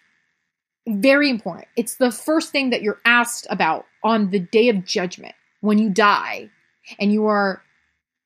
[0.88, 1.68] very important.
[1.76, 5.90] It's the first thing that you're asked about on the day of judgment when you
[5.90, 6.50] die
[6.98, 7.62] and you are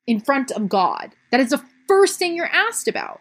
[0.06, 1.10] in front of God.
[1.32, 3.20] That is the first thing you're asked about.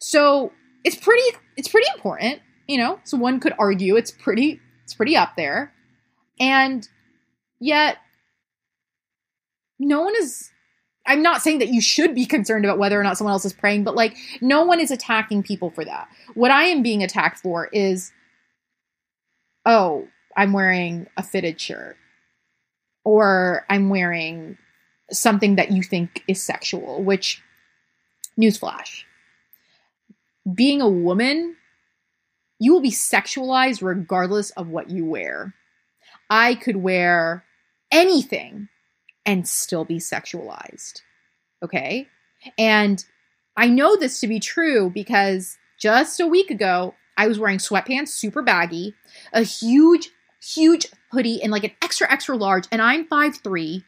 [0.00, 0.52] So
[0.84, 1.24] it's pretty
[1.56, 3.00] it's pretty important, you know.
[3.02, 5.72] So one could argue it's pretty it's pretty up there.
[6.38, 6.86] And
[7.58, 7.96] yet
[9.80, 10.50] no one is
[11.06, 13.52] I'm not saying that you should be concerned about whether or not someone else is
[13.52, 16.08] praying, but like no one is attacking people for that.
[16.34, 18.12] What I am being attacked for is
[19.66, 21.96] oh, I'm wearing a fitted shirt
[23.02, 24.58] or I'm wearing
[25.10, 27.42] something that you think is sexual, which
[28.38, 29.04] newsflash
[30.52, 31.56] being a woman,
[32.58, 35.54] you will be sexualized regardless of what you wear.
[36.28, 37.44] I could wear
[37.90, 38.68] anything
[39.26, 41.00] and still be sexualized.
[41.62, 42.08] Okay?
[42.58, 43.04] And
[43.56, 48.08] I know this to be true because just a week ago, I was wearing sweatpants,
[48.08, 48.94] super baggy,
[49.32, 50.10] a huge,
[50.42, 53.84] huge hoodie, and like an extra, extra large, and I'm five three,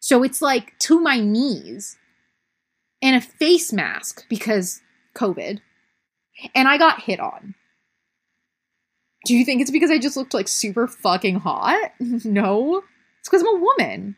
[0.00, 1.96] So it's like to my knees,
[3.00, 4.80] and a face mask because
[5.14, 5.60] COVID,
[6.54, 7.54] and I got hit on.
[9.24, 11.92] Do you think it's because I just looked like super fucking hot?
[12.00, 12.82] no.
[13.26, 14.16] It's because I'm a woman.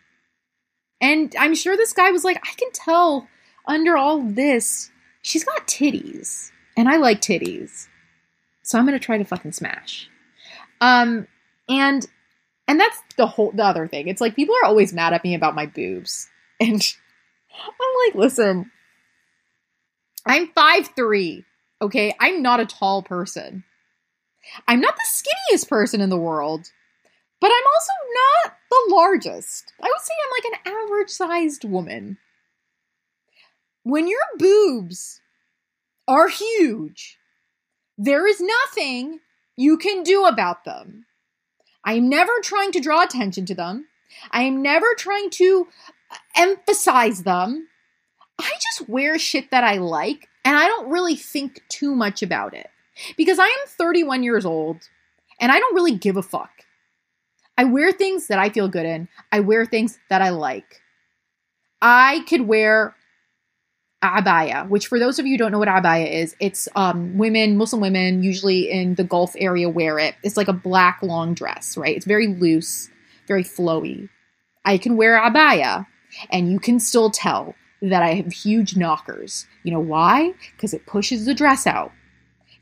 [1.01, 3.27] And I'm sure this guy was like, I can tell
[3.67, 4.91] under all this,
[5.23, 6.51] she's got titties.
[6.77, 7.89] And I like titties.
[8.63, 10.11] So I'm gonna try to fucking smash.
[10.83, 11.27] Um,
[11.71, 12.07] and
[12.67, 14.09] and that's the whole the other thing.
[14.09, 16.29] It's like people are always mad at me about my boobs.
[16.61, 16.83] And
[17.53, 18.71] I'm like, listen,
[20.27, 21.45] I'm five three.
[21.81, 23.65] Okay, I'm not a tall person.
[24.67, 26.67] I'm not the skinniest person in the world,
[27.41, 27.93] but I'm also
[28.45, 29.73] not the largest.
[29.81, 32.19] I would say I'm like an average sized woman.
[33.83, 35.21] When your boobs
[36.07, 37.19] are huge,
[37.97, 39.21] there is nothing
[39.57, 41.07] you can do about them.
[41.85, 43.87] I am never trying to draw attention to them.
[44.31, 45.69] I am never trying to
[46.11, 47.69] uh, emphasize them.
[48.39, 52.55] I just wear shit that I like and I don't really think too much about
[52.55, 52.69] it.
[53.17, 54.89] Because I am 31 years old
[55.41, 56.58] and I don't really give a fuck.
[57.59, 60.81] I wear things that I feel good in, I wear things that I like.
[61.83, 62.95] I could wear
[64.03, 67.57] abaya, which for those of you who don't know what abaya is, it's um, women,
[67.57, 70.15] Muslim women, usually in the Gulf area, wear it.
[70.23, 71.97] It's like a black long dress, right?
[71.97, 72.91] It's very loose,
[73.27, 74.09] very flowy.
[74.65, 75.85] I can wear abaya,
[76.31, 79.47] and you can still tell that I have huge knockers.
[79.65, 80.33] You know why?
[80.55, 81.91] Because it pushes the dress out.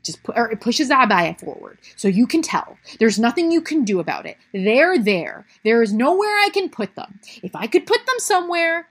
[0.07, 1.77] Just pu- or it pushes the abaya forward.
[1.95, 2.77] So you can tell.
[2.99, 4.37] There's nothing you can do about it.
[4.53, 5.45] They're there.
[5.63, 7.19] There is nowhere I can put them.
[7.43, 8.87] If I could put them somewhere,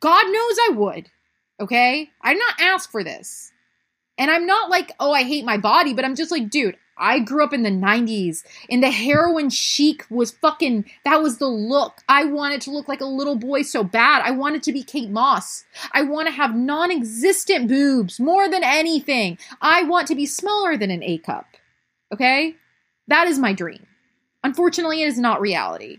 [0.00, 1.10] God knows I would.
[1.60, 2.08] Okay?
[2.22, 3.52] I'm not asked for this.
[4.16, 7.18] And I'm not like, oh, I hate my body, but I'm just like, dude, I
[7.18, 12.02] grew up in the 90s and the heroin chic was fucking, that was the look.
[12.08, 14.22] I wanted to look like a little boy so bad.
[14.24, 15.64] I wanted to be Kate Moss.
[15.92, 19.38] I want to have non existent boobs more than anything.
[19.60, 21.46] I want to be smaller than an A cup.
[22.12, 22.54] Okay?
[23.08, 23.86] That is my dream.
[24.44, 25.98] Unfortunately, it is not reality.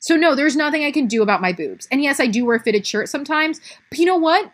[0.00, 1.88] So, no, there's nothing I can do about my boobs.
[1.90, 3.60] And yes, I do wear fitted shirts sometimes,
[3.90, 4.52] but you know what?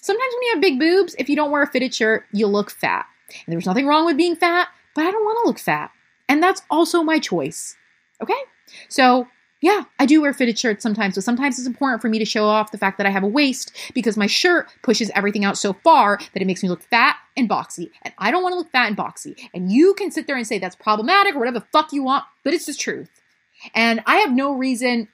[0.00, 2.70] Sometimes when you have big boobs, if you don't wear a fitted shirt, you look
[2.70, 3.06] fat.
[3.46, 5.90] And there's nothing wrong with being fat, but I don't want to look fat.
[6.28, 7.76] And that's also my choice.
[8.22, 8.34] Okay?
[8.88, 9.26] So,
[9.60, 12.44] yeah, I do wear fitted shirts sometimes, but sometimes it's important for me to show
[12.44, 15.72] off the fact that I have a waist because my shirt pushes everything out so
[15.72, 17.90] far that it makes me look fat and boxy.
[18.02, 19.36] And I don't want to look fat and boxy.
[19.52, 22.24] And you can sit there and say that's problematic or whatever the fuck you want,
[22.44, 23.10] but it's the truth.
[23.74, 25.08] And I have no reason,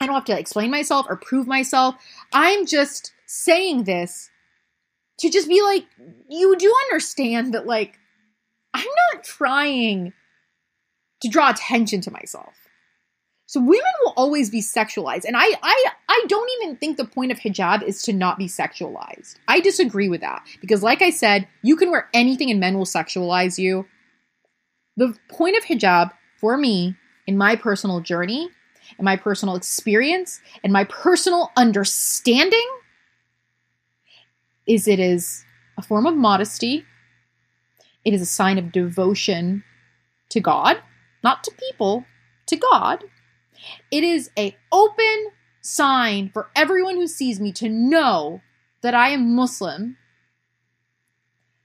[0.00, 1.94] I don't have to explain myself or prove myself.
[2.32, 4.30] I'm just saying this
[5.18, 5.86] to just be like,
[6.28, 7.98] you do understand that, like,
[8.74, 10.12] I'm not trying
[11.22, 12.54] to draw attention to myself.
[13.46, 15.24] So women will always be sexualized.
[15.24, 18.46] And I I I don't even think the point of hijab is to not be
[18.46, 19.36] sexualized.
[19.46, 22.84] I disagree with that because like I said, you can wear anything and men will
[22.84, 23.86] sexualize you.
[24.96, 26.10] The point of hijab
[26.40, 26.96] for me
[27.26, 28.50] in my personal journey,
[28.98, 32.68] in my personal experience, and my personal understanding
[34.66, 35.44] is it is
[35.78, 36.84] a form of modesty.
[38.04, 39.64] It is a sign of devotion
[40.30, 40.78] to God,
[41.22, 42.04] not to people,
[42.46, 43.04] to God.
[43.90, 45.26] It is a open
[45.60, 48.40] sign for everyone who sees me to know
[48.82, 49.96] that I am Muslim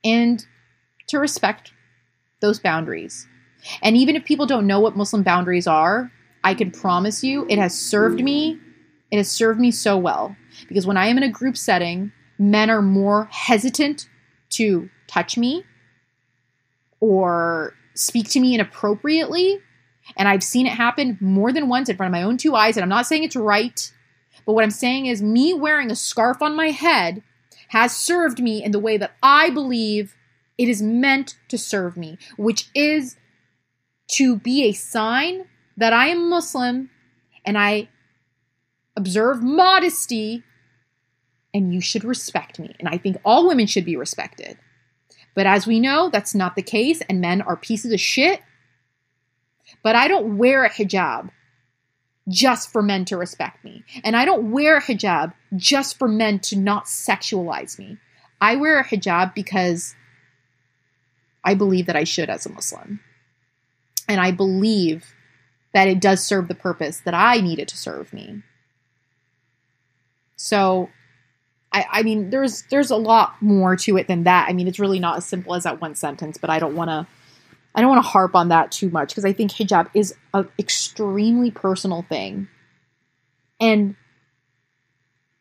[0.03, 0.45] and
[1.07, 1.73] to respect
[2.39, 3.27] those boundaries.
[3.83, 6.11] And even if people don't know what Muslim boundaries are,
[6.43, 8.59] I can promise you it has served me.
[9.11, 10.35] It has served me so well.
[10.67, 12.11] Because when I am in a group setting,
[12.41, 14.09] men are more hesitant
[14.49, 15.63] to touch me
[16.99, 19.59] or speak to me inappropriately.
[20.17, 22.75] And I've seen it happen more than once in front of my own two eyes.
[22.75, 23.93] And I'm not saying it's right,
[24.45, 27.21] but what I'm saying is me wearing a scarf on my head
[27.69, 30.15] has served me in the way that I believe
[30.57, 33.17] it is meant to serve me, which is
[34.13, 35.45] to be a sign
[35.77, 36.89] that I am Muslim
[37.45, 37.87] and I
[38.95, 40.43] observe modesty
[41.53, 42.75] and you should respect me.
[42.79, 44.57] And I think all women should be respected.
[45.33, 48.41] But as we know, that's not the case, and men are pieces of shit.
[49.83, 51.29] But I don't wear a hijab
[52.27, 53.83] just for men to respect me.
[54.03, 57.97] And I don't wear a hijab just for men to not sexualize me.
[58.39, 59.95] I wear a hijab because
[61.43, 62.99] I believe that I should as a Muslim.
[64.07, 65.13] And I believe
[65.73, 68.43] that it does serve the purpose that I need it to serve me.
[70.35, 70.89] So
[71.73, 74.49] I, I mean there's there's a lot more to it than that.
[74.49, 77.07] I mean it's really not as simple as that one sentence, but I don't wanna
[77.73, 80.49] I don't want to harp on that too much because I think hijab is an
[80.59, 82.47] extremely personal thing.
[83.59, 83.95] And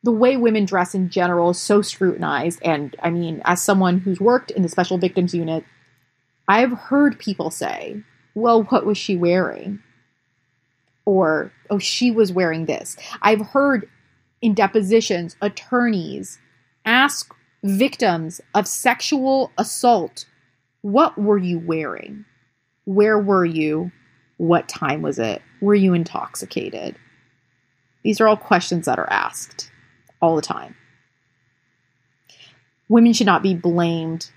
[0.03, 2.61] the way women dress in general is so scrutinized.
[2.62, 5.64] And I mean, as someone who's worked in the special victims unit,
[6.49, 8.03] I've heard people say,
[8.35, 9.83] well, what was she wearing?
[11.05, 12.97] Or, oh, she was wearing this.
[13.20, 13.89] I've heard
[14.43, 16.38] in depositions attorneys
[16.84, 20.26] ask victims of sexual assault,
[20.82, 22.24] what were you wearing?
[22.84, 23.93] Where were you?
[24.38, 25.43] What time was it?
[25.61, 26.97] Were you intoxicated?
[28.03, 29.70] These are all questions that are asked
[30.22, 30.74] all the time.
[32.88, 34.30] Women should not be blamed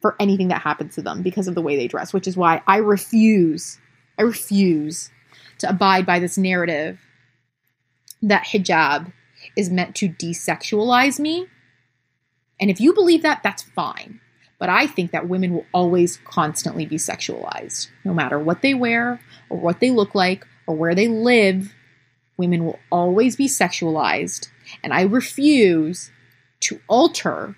[0.00, 2.62] for anything that happens to them because of the way they dress, which is why
[2.66, 3.78] I refuse,
[4.18, 5.10] I refuse
[5.58, 7.00] to abide by this narrative
[8.28, 9.12] that hijab
[9.56, 11.46] is meant to desexualize me.
[12.58, 14.20] And if you believe that, that's fine.
[14.58, 17.88] But I think that women will always constantly be sexualized.
[18.04, 19.20] No matter what they wear,
[19.50, 21.74] or what they look like, or where they live,
[22.36, 24.48] women will always be sexualized.
[24.82, 26.10] And I refuse
[26.60, 27.54] to alter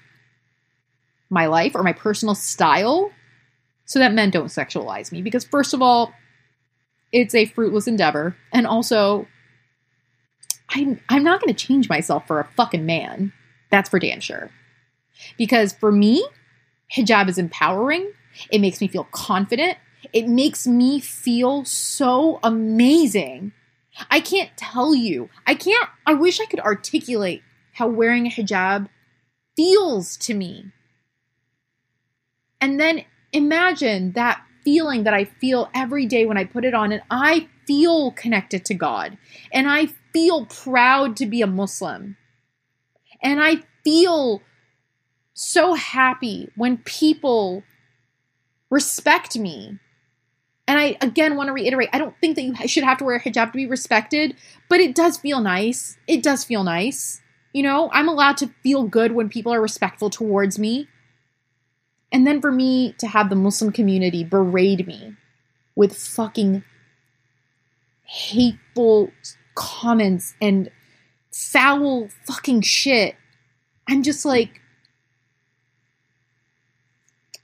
[1.30, 3.12] my life or my personal style
[3.84, 5.22] so that men don't sexualize me.
[5.22, 6.12] Because, first of all,
[7.12, 8.36] it's a fruitless endeavor.
[8.52, 9.28] And also,
[10.70, 13.32] I'm, I'm not going to change myself for a fucking man.
[13.70, 14.50] That's for damn sure.
[15.36, 16.26] Because for me,
[16.94, 18.12] hijab is empowering.
[18.50, 19.78] It makes me feel confident.
[20.12, 23.52] It makes me feel so amazing.
[24.10, 25.28] I can't tell you.
[25.46, 27.42] I can't, I wish I could articulate
[27.74, 28.88] how wearing a hijab
[29.56, 30.66] feels to me.
[32.60, 36.92] And then imagine that feeling that I feel every day when I put it on,
[36.92, 39.16] and I feel connected to God,
[39.52, 42.16] and I feel proud to be a Muslim,
[43.22, 44.42] and I feel
[45.34, 47.62] so happy when people
[48.70, 49.78] respect me.
[50.66, 53.16] And I again want to reiterate I don't think that you should have to wear
[53.16, 54.36] a hijab to be respected,
[54.68, 55.96] but it does feel nice.
[56.06, 57.20] It does feel nice.
[57.52, 60.88] You know, I'm allowed to feel good when people are respectful towards me.
[62.12, 65.14] And then for me to have the Muslim community berate me
[65.74, 66.64] with fucking
[68.04, 69.10] hateful
[69.58, 70.70] comments and
[71.32, 73.16] foul fucking shit,
[73.88, 74.60] I'm just like,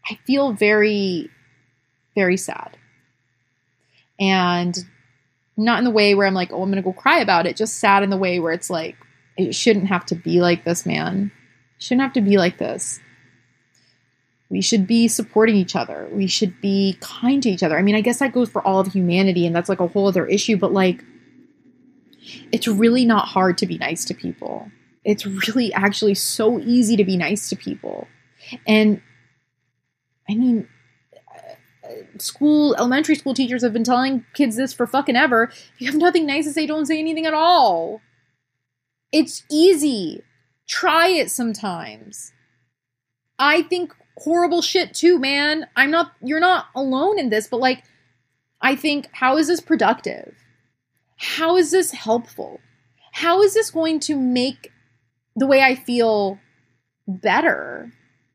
[0.09, 1.29] I feel very,
[2.15, 2.77] very sad.
[4.21, 4.79] And
[5.57, 7.57] not in the way where I'm like, oh, I'm going to go cry about it,
[7.57, 8.97] just sad in the way where it's like,
[9.37, 11.33] it shouldn't have to be like this, man.
[11.79, 13.01] It shouldn't have to be like this.
[14.51, 16.09] We should be supporting each other.
[16.13, 17.77] We should be kind to each other.
[17.77, 20.07] I mean, I guess that goes for all of humanity, and that's like a whole
[20.07, 21.05] other issue, but like,
[22.53, 24.71] it's really not hard to be nice to people.
[25.05, 28.09] It's really actually so easy to be nice to people.
[28.67, 29.03] And
[30.29, 30.69] I mean,
[31.85, 35.45] uh, school, elementary school teachers have been telling kids this for fucking ever.
[35.45, 38.01] If you have nothing nice to say, don't say anything at all.
[39.13, 40.23] It's easy.
[40.67, 42.33] Try it sometimes.
[43.39, 45.67] I think horrible shit too, man.
[45.77, 47.85] I'm not, you're not alone in this, but like,
[48.63, 50.35] I think, how is this productive?
[51.25, 52.61] How is this helpful?
[53.13, 54.71] How is this going to make
[55.35, 56.39] the way I feel
[57.09, 57.93] better?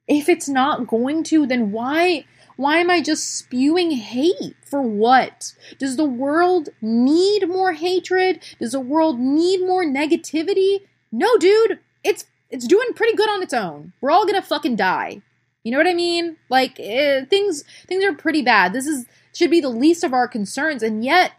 [0.08, 2.26] If it's not going to, then why
[2.56, 4.56] why am I just spewing hate?
[4.66, 5.54] For what?
[5.78, 8.44] Does the world need more hatred?
[8.60, 10.80] Does the world need more negativity?
[11.12, 11.80] No, dude.
[12.04, 13.94] It's it's doing pretty good on its own.
[14.02, 15.22] We're all going to fucking die.
[15.64, 16.38] You know what I mean?
[16.50, 18.74] Like eh, things things are pretty bad.
[18.74, 21.34] This is should be the least of our concerns and yet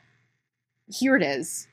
[0.90, 1.68] here it is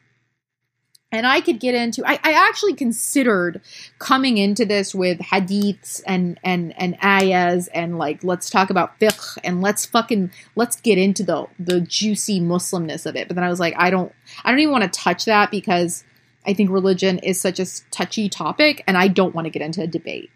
[1.12, 3.62] and I could get into I, I actually considered
[4.00, 9.38] coming into this with hadiths and and and ayahs and like let's talk about fiqh
[9.44, 13.28] and let's fucking let's get into the the juicy Muslimness of it.
[13.28, 14.14] But then I was like, I don't
[14.44, 16.04] I don't even want to touch that because
[16.46, 19.82] I think religion is such a touchy topic and I don't want to get into
[19.82, 20.30] a debate.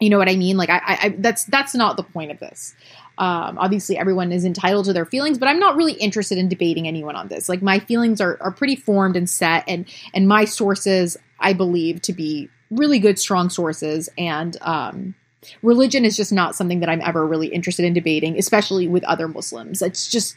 [0.00, 0.56] You know what I mean?
[0.56, 2.74] Like I, I that's that's not the point of this.
[3.18, 6.88] Um, obviously, everyone is entitled to their feelings, but I'm not really interested in debating
[6.88, 7.48] anyone on this.
[7.48, 12.00] Like my feelings are, are pretty formed and set, and and my sources I believe
[12.02, 14.08] to be really good, strong sources.
[14.16, 15.14] And um,
[15.62, 19.28] religion is just not something that I'm ever really interested in debating, especially with other
[19.28, 19.82] Muslims.
[19.82, 20.36] It's just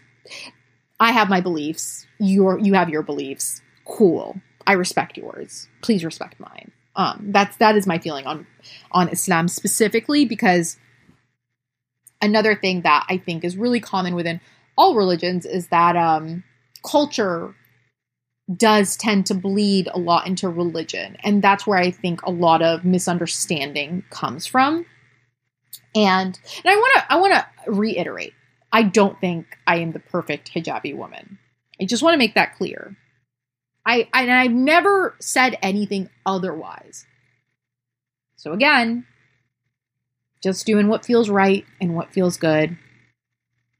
[0.99, 2.05] I have my beliefs.
[2.19, 3.61] Your you have your beliefs.
[3.86, 4.41] Cool.
[4.67, 5.67] I respect yours.
[5.82, 6.71] Please respect mine.
[6.95, 8.47] Um, that's that is my feeling on
[8.91, 10.78] on Islam specifically because
[12.22, 14.41] another thing that I think is really common within
[14.78, 16.43] all religions is that um,
[16.89, 17.55] culture
[18.53, 21.18] does tend to bleed a lot into religion.
[21.24, 24.86] And that's where I think a lot of misunderstanding comes from.
[25.95, 28.34] And and I want to I want to reiterate.
[28.72, 31.39] I don't think I am the perfect hijabi woman.
[31.82, 32.97] I just want to make that clear.
[33.86, 37.05] I and I've never said anything otherwise.
[38.36, 39.05] So again,
[40.46, 42.78] just doing what feels right and what feels good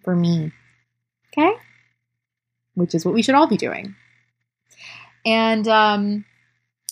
[0.02, 0.52] for me.
[1.32, 1.54] Okay?
[2.74, 3.96] Which is what we should all be doing.
[5.24, 6.26] And um,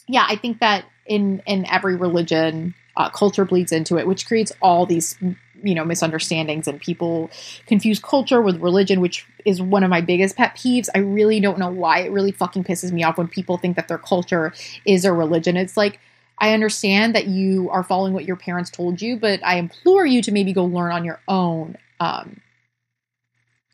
[0.08, 4.52] yeah, I think that in in every religion, uh, culture bleeds into it, which creates
[4.62, 5.18] all these
[5.64, 7.32] you know misunderstandings and people
[7.66, 11.58] confuse culture with religion which is one of my biggest pet peeves i really don't
[11.58, 14.52] know why it really fucking pisses me off when people think that their culture
[14.86, 16.02] is a religion it's like
[16.44, 20.22] I understand that you are following what your parents told you, but I implore you
[20.24, 22.42] to maybe go learn on your own um,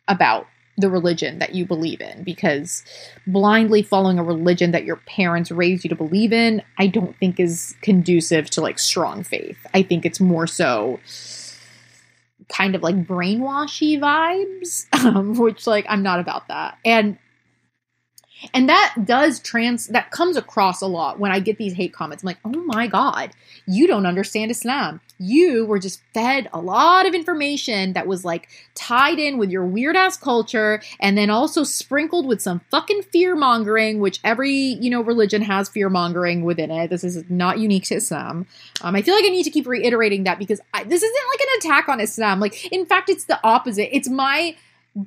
[0.08, 0.46] about
[0.78, 2.84] the religion that you believe in because
[3.26, 7.40] blindly following a religion that your parents raised you to believe in, I don't think
[7.40, 9.58] is conducive to like strong faith.
[9.74, 11.00] I think it's more so
[12.50, 16.78] kind of like brainwashy vibes, um, which like I'm not about that.
[16.86, 17.18] And
[18.54, 22.24] And that does trans that comes across a lot when I get these hate comments.
[22.24, 23.32] I'm like, "Oh my god,
[23.66, 25.02] you don't understand Islam.
[25.18, 29.66] You were just fed a lot of information that was like tied in with your
[29.66, 34.90] weird ass culture and then also sprinkled with some fucking fear mongering, which every, you
[34.90, 36.90] know, religion has fear mongering within it.
[36.90, 38.48] This is not unique to Islam.
[38.82, 41.42] Um, I feel like I need to keep reiterating that because I, this isn't like
[41.42, 42.40] an attack on Islam.
[42.40, 43.94] Like, in fact, it's the opposite.
[43.96, 44.56] It's my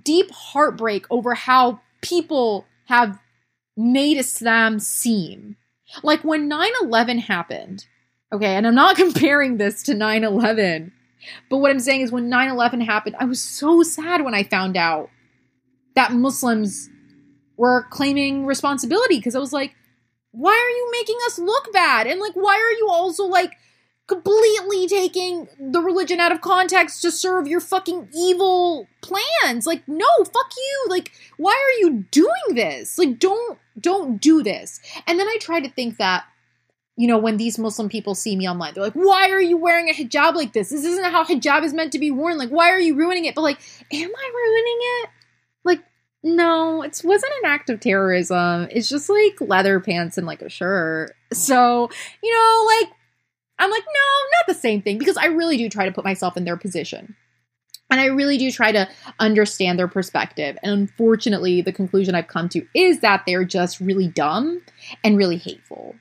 [0.05, 3.19] deep heartbreak over how people have
[3.77, 5.57] made Islam seem.
[6.03, 7.87] Like when 9 11 happened,
[8.33, 10.93] okay, and I'm not comparing this to 9 11,
[11.51, 14.43] but what I'm saying is when 9 11 happened, I was so sad when I
[14.43, 15.11] found out
[15.95, 16.89] that Muslims
[17.57, 19.75] were claiming responsibility because I was like,
[20.33, 22.07] why are you making us look bad?
[22.07, 23.53] And like, why are you also like
[24.07, 29.67] completely taking the religion out of context to serve your fucking evil plans.
[29.67, 30.87] Like, no, fuck you.
[30.89, 32.99] Like, why are you doing this?
[32.99, 34.81] Like, don't don't do this.
[35.07, 36.25] And then I try to think that
[36.97, 39.89] you know, when these Muslim people see me online, they're like, why are you wearing
[39.89, 40.69] a hijab like this?
[40.69, 42.37] This isn't how hijab is meant to be worn.
[42.37, 43.35] Like, why are you ruining it?
[43.35, 43.59] But like,
[43.93, 45.11] am I ruining it?
[45.65, 45.85] Like,
[46.23, 48.69] no, it wasn't an act of terrorism.
[48.71, 51.15] It's just like leather pants and like a shirt.
[51.33, 51.89] So,
[52.23, 52.93] you know, like
[53.63, 56.37] I'm like, no, not the same thing because I really do try to put myself
[56.37, 57.15] in their position.
[57.91, 58.89] And I really do try to
[59.21, 60.57] understand their perspective.
[60.63, 64.63] And unfortunately, the conclusion I've come to is that they're just really dumb
[65.05, 65.95] and really hateful.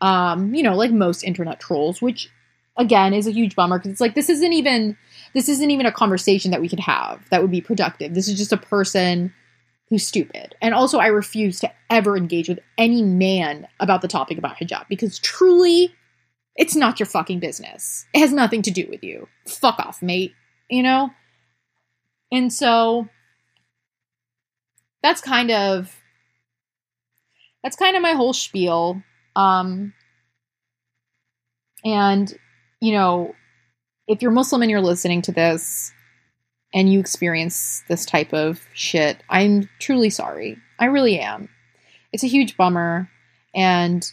[0.00, 2.28] Um, you know, like most internet trolls, which
[2.76, 4.96] again is a huge bummer because it's like this isn't even
[5.34, 8.14] this isn't even a conversation that we could have that would be productive.
[8.14, 9.32] This is just a person
[9.88, 10.54] who's stupid.
[10.60, 14.86] And also I refuse to ever engage with any man about the topic about hijab
[14.88, 15.94] because truly
[16.56, 18.06] it's not your fucking business.
[18.14, 19.28] It has nothing to do with you.
[19.46, 20.32] Fuck off, mate.
[20.68, 21.10] You know?
[22.30, 23.08] And so
[25.02, 25.94] that's kind of
[27.62, 29.02] that's kind of my whole spiel.
[29.36, 29.92] Um
[31.84, 32.32] and
[32.80, 33.34] you know,
[34.08, 35.92] if you're Muslim and you're listening to this
[36.74, 40.58] and you experience this type of shit, I'm truly sorry.
[40.78, 41.48] I really am.
[42.12, 43.10] It's a huge bummer
[43.54, 44.06] and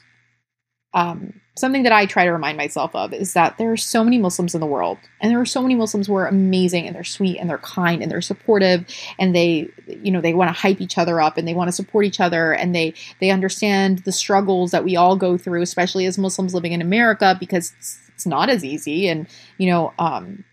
[0.94, 4.18] um something that I try to remind myself of is that there are so many
[4.18, 7.04] Muslims in the world, and there are so many Muslims who are amazing and they're
[7.04, 8.86] sweet and they're kind and they're supportive
[9.18, 11.72] and they, you know, they want to hype each other up and they want to
[11.74, 16.06] support each other and they they understand the struggles that we all go through, especially
[16.06, 19.08] as Muslims living in America, because it's, it's not as easy.
[19.08, 20.46] And you know, um,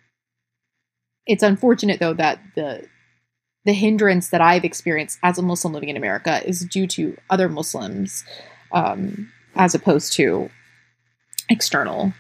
[1.27, 2.87] it's unfortunate though that the
[3.65, 7.49] the hindrance that I've experienced as a Muslim living in America is due to other
[7.49, 8.25] Muslims.
[8.73, 10.51] Um, as opposed to
[11.49, 12.13] external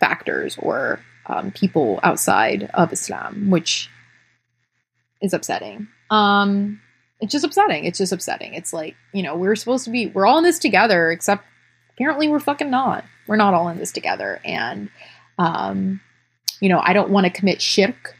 [0.00, 3.90] factors or um, people outside of Islam, which
[5.20, 5.88] is upsetting.
[6.10, 6.80] Um,
[7.20, 7.84] it's just upsetting.
[7.84, 8.54] It's just upsetting.
[8.54, 11.44] It's like, you know, we're supposed to be, we're all in this together, except
[11.90, 13.04] apparently we're fucking not.
[13.26, 14.40] We're not all in this together.
[14.44, 14.90] And,
[15.36, 16.00] um,
[16.60, 18.16] you know, I don't want to commit shirk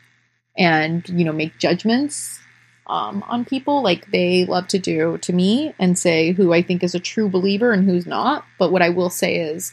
[0.57, 2.41] and, you know, make judgments
[2.89, 6.83] um, on people like they love to do to me and say who I think
[6.83, 8.45] is a true believer and who's not.
[8.59, 9.73] But what I will say is,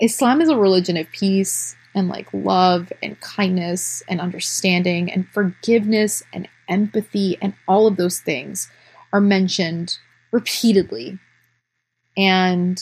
[0.00, 6.22] Islam is a religion of peace and like love and kindness and understanding and forgiveness
[6.32, 8.70] and empathy and all of those things
[9.12, 9.98] are mentioned
[10.32, 11.18] repeatedly.
[12.16, 12.80] And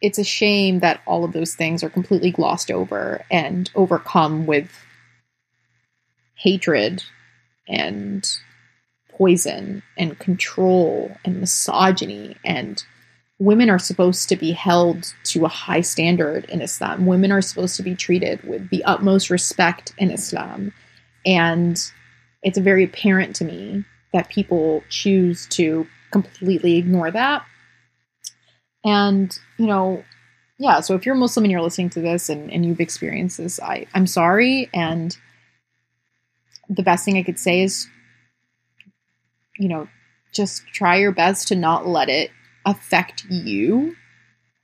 [0.00, 4.70] it's a shame that all of those things are completely glossed over and overcome with
[6.34, 7.02] hatred
[7.68, 8.26] and
[9.10, 12.84] poison and control and misogyny and
[13.38, 17.06] women are supposed to be held to a high standard in Islam.
[17.06, 20.72] Women are supposed to be treated with the utmost respect in Islam.
[21.24, 21.80] And
[22.42, 27.44] it's very apparent to me that people choose to completely ignore that.
[28.84, 30.02] And, you know,
[30.58, 33.60] yeah, so if you're Muslim and you're listening to this and, and you've experienced this,
[33.60, 34.68] I, I'm sorry.
[34.74, 35.16] And
[36.68, 37.88] the best thing I could say is,
[39.58, 39.88] you know,
[40.32, 42.30] just try your best to not let it
[42.70, 43.96] affect you.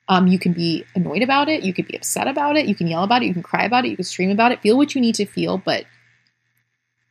[0.06, 1.62] Um, you can be annoyed about it.
[1.62, 2.66] You can be upset about it.
[2.66, 3.26] You can yell about it.
[3.26, 3.88] You can cry about it.
[3.88, 4.60] You can scream about it.
[4.60, 5.86] Feel what you need to feel, but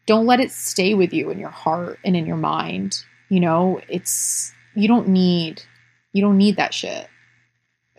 [0.06, 3.04] don't let it stay with you in your heart and in your mind.
[3.30, 5.64] You know, it's you don't need
[6.12, 7.08] you don't need that shit.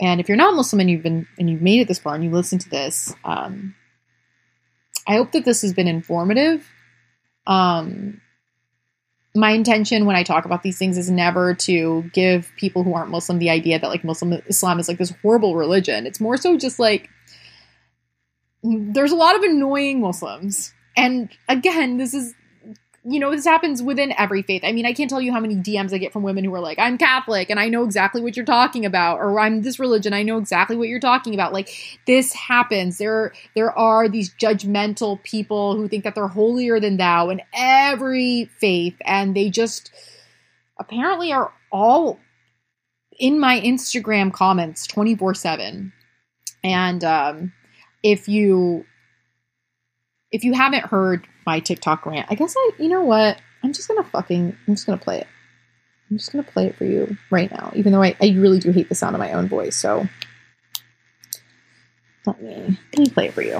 [0.00, 2.22] And if you're not Muslim and you've been and you've made it this far and
[2.22, 3.74] you listen to this, um,
[5.06, 6.68] I hope that this has been informative.
[7.46, 8.20] Um,
[9.34, 13.10] my intention when I talk about these things is never to give people who aren't
[13.10, 16.06] Muslim the idea that like Muslim Islam is like this horrible religion.
[16.06, 17.10] It's more so just like
[18.62, 20.72] there's a lot of annoying Muslims.
[20.96, 22.34] And again, this is
[23.06, 24.62] you know, this happens within every faith.
[24.64, 26.60] I mean, I can't tell you how many DMs I get from women who are
[26.60, 30.14] like, I'm Catholic and I know exactly what you're talking about, or I'm this religion,
[30.14, 31.52] I know exactly what you're talking about.
[31.52, 32.96] Like this happens.
[32.96, 38.46] There there are these judgmental people who think that they're holier than thou in every
[38.58, 39.92] faith, and they just
[40.78, 42.18] apparently are all
[43.18, 45.92] in my Instagram comments 24-7.
[46.62, 47.52] And um
[48.02, 48.86] if you
[50.32, 52.26] if you haven't heard my TikTok rant.
[52.30, 53.38] I guess I, you know what?
[53.62, 55.26] I'm just gonna fucking, I'm just gonna play it.
[56.10, 58.70] I'm just gonna play it for you right now, even though I, I really do
[58.70, 59.76] hate the sound of my own voice.
[59.76, 60.06] So
[62.26, 63.56] let me, let me play it for you.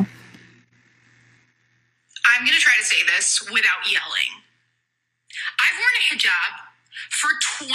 [2.37, 4.43] I'm gonna try to say this without yelling.
[5.61, 6.54] I've worn a hijab
[7.25, 7.73] for 20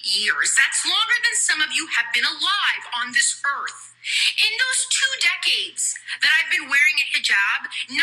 [0.00, 0.56] years.
[0.56, 3.92] That's longer than some of you have been alive on this earth.
[4.40, 5.92] In those two decades
[6.24, 8.00] that I've been wearing a hijab, 99%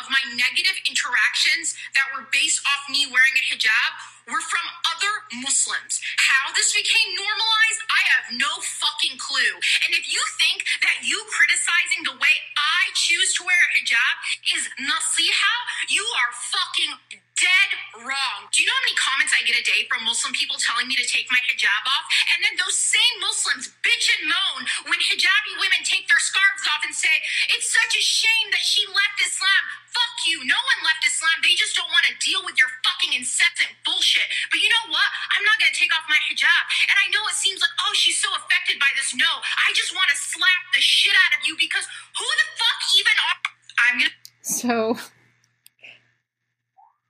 [0.00, 3.92] of my negative interactions that were based off me wearing a hijab
[4.28, 6.00] were from other Muslims.
[6.20, 9.56] How this became normalized, I have no fucking clue.
[9.88, 14.16] And if you think that you criticizing the way I choose to wear a hijab
[14.52, 15.54] is nasiha,
[15.88, 16.92] you are fucking
[17.38, 17.70] dead
[18.02, 18.50] wrong.
[18.50, 20.98] Do you know how many comments I get a day from Muslim people telling me
[20.98, 22.06] to take my hijab off?
[22.34, 24.60] And then those same Muslims bitch and moan
[24.90, 27.14] when hijabi women take their scarves off and say,
[27.54, 29.62] it's such a shame that she left Islam.
[29.88, 30.44] Fuck you.
[30.44, 31.40] No one left Islam.
[31.40, 34.28] They just don't want to deal with your fucking incessant bullshit.
[34.52, 35.08] But you know what?
[35.32, 36.62] I'm not going to take off my hijab.
[36.92, 39.16] And I know it seems like, oh, she's so affected by this.
[39.16, 42.80] No, I just want to slap the shit out of you because who the fuck
[43.00, 43.38] even are.
[43.80, 44.16] I'm going to.
[44.42, 44.74] So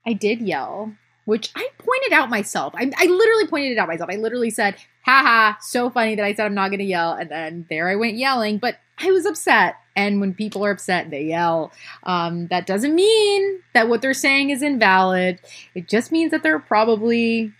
[0.06, 2.74] I did yell, which I pointed out myself.
[2.76, 4.10] I, I literally pointed it out myself.
[4.10, 7.12] I literally said, haha, so funny that I said I'm not going to yell.
[7.12, 9.76] And then there I went yelling, but I was upset.
[9.96, 11.72] And when people are upset, they yell.
[12.04, 15.40] Um, that doesn't mean that what they're saying is invalid.
[15.74, 17.52] It just means that they're probably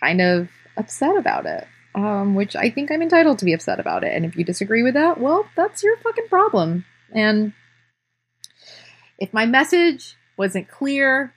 [0.00, 1.66] kind of upset about it.
[1.94, 4.14] Um, which I think I'm entitled to be upset about it.
[4.14, 6.86] And if you disagree with that, well, that's your fucking problem.
[7.12, 7.52] And
[9.18, 11.34] if my message wasn't clear,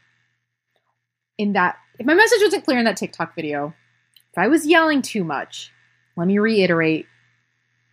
[1.38, 3.74] in that if my message wasn't clear in that TikTok video,
[4.32, 5.72] if I was yelling too much,
[6.16, 7.08] let me reiterate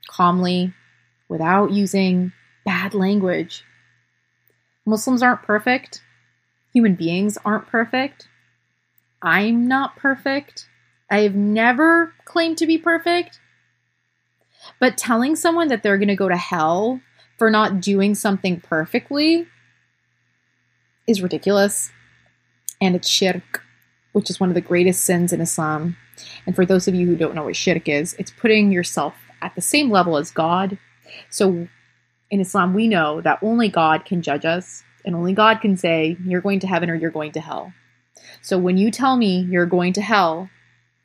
[0.08, 0.72] calmly
[1.32, 2.30] without using
[2.66, 3.64] bad language.
[4.84, 6.02] Muslims aren't perfect.
[6.74, 8.28] Human beings aren't perfect.
[9.22, 10.68] I'm not perfect.
[11.10, 13.40] I have never claimed to be perfect.
[14.78, 17.00] But telling someone that they're going to go to hell
[17.38, 19.46] for not doing something perfectly
[21.06, 21.90] is ridiculous
[22.78, 23.64] and it's shirk,
[24.12, 25.96] which is one of the greatest sins in Islam.
[26.46, 29.54] And for those of you who don't know what shirk is, it's putting yourself at
[29.54, 30.76] the same level as God.
[31.30, 31.68] So
[32.30, 36.16] in Islam, we know that only God can judge us, and only God can say,
[36.24, 37.72] you're going to heaven or you're going to hell.
[38.40, 40.48] So when you tell me you're going to hell,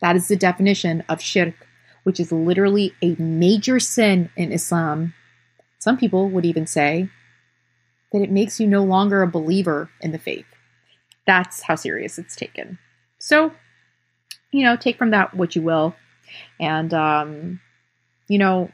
[0.01, 1.55] that is the definition of shirk,
[2.03, 5.13] which is literally a major sin in Islam.
[5.79, 7.09] Some people would even say
[8.13, 10.45] that it makes you no longer a believer in the faith.
[11.25, 12.77] That's how serious it's taken.
[13.19, 13.51] So,
[14.51, 15.95] you know, take from that what you will.
[16.59, 17.59] And, um,
[18.27, 18.71] you know,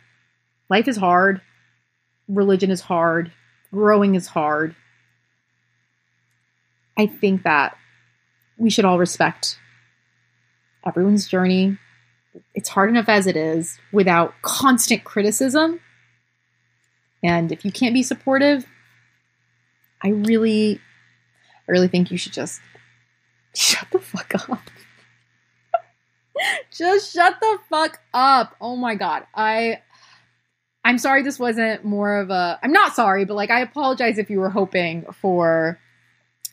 [0.74, 1.40] life is hard,
[2.28, 3.32] religion is hard,
[3.72, 4.76] growing is hard.
[6.98, 7.78] I think that
[8.58, 9.60] we should all respect
[10.84, 11.78] everyone's journey.
[12.56, 15.80] It's hard enough as it is without constant criticism.
[17.22, 18.66] And if you can't be supportive,
[20.02, 20.82] I really
[21.68, 22.60] I really think you should just
[23.54, 24.60] shut the fuck up.
[26.72, 28.56] just shut the fuck up.
[28.60, 29.28] Oh my god.
[29.36, 29.84] I
[30.86, 34.30] I'm sorry this wasn't more of a I'm not sorry, but like I apologize if
[34.30, 35.80] you were hoping for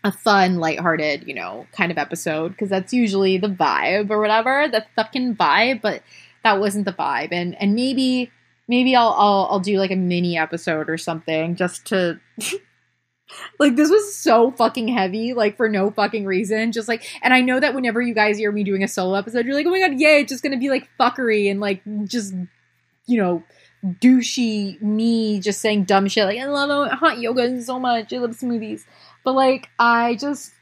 [0.03, 4.69] a fun, lighthearted, you know, kind of episode because that's usually the vibe or whatever,
[4.69, 6.03] the fucking vibe, but
[6.43, 7.33] that wasn't the vibe.
[7.33, 8.31] And and maybe
[8.69, 12.21] maybe I'll I'll I'll do like a mini episode or something just to
[13.59, 16.73] like this was so fucking heavy, like for no fucking reason.
[16.73, 19.47] Just like, and I know that whenever you guys hear me doing a solo episode,
[19.47, 20.21] you're like, oh my god, yay!
[20.21, 22.33] It's just gonna be like fuckery and like just,
[23.07, 23.43] you know,
[23.85, 26.25] douchey me just saying dumb shit.
[26.25, 28.13] Like I love hot yoga so much.
[28.13, 28.85] I love smoothies,
[29.25, 30.53] but like I just.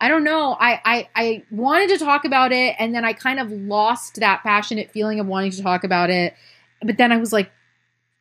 [0.00, 0.56] I don't know.
[0.60, 4.44] I, I I wanted to talk about it and then I kind of lost that
[4.44, 6.34] passionate feeling of wanting to talk about it.
[6.80, 7.50] But then I was like,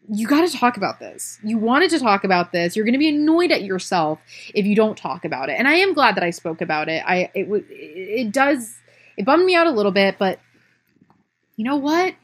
[0.09, 1.37] you got to talk about this.
[1.43, 2.75] You wanted to talk about this.
[2.75, 4.19] You're going to be annoyed at yourself
[4.53, 5.55] if you don't talk about it.
[5.59, 7.03] And I am glad that I spoke about it.
[7.05, 8.73] I it it does
[9.17, 10.39] it bummed me out a little bit, but
[11.57, 12.15] you know what?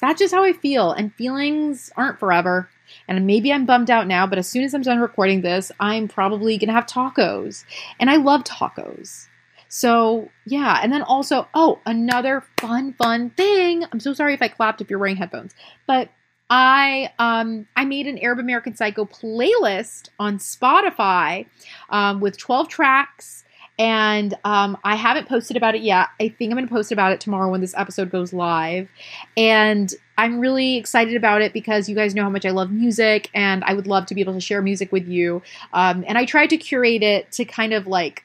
[0.00, 2.68] That's just how I feel and feelings aren't forever.
[3.06, 6.08] And maybe I'm bummed out now, but as soon as I'm done recording this, I'm
[6.08, 7.64] probably going to have tacos.
[8.00, 9.26] And I love tacos.
[9.68, 10.80] So, yeah.
[10.82, 13.84] And then also, oh, another fun, fun thing.
[13.92, 15.54] I'm so sorry if I clapped if you're wearing headphones,
[15.86, 16.08] but
[16.50, 21.46] I um I made an Arab American Psycho playlist on Spotify
[21.90, 23.44] um, with 12 tracks
[23.78, 26.08] and um, I haven't posted about it yet.
[26.20, 28.88] I think I'm going to post about it tomorrow when this episode goes live.
[29.36, 33.30] And I'm really excited about it because you guys know how much I love music,
[33.34, 35.42] and I would love to be able to share music with you.
[35.72, 38.24] Um, and I tried to curate it to kind of like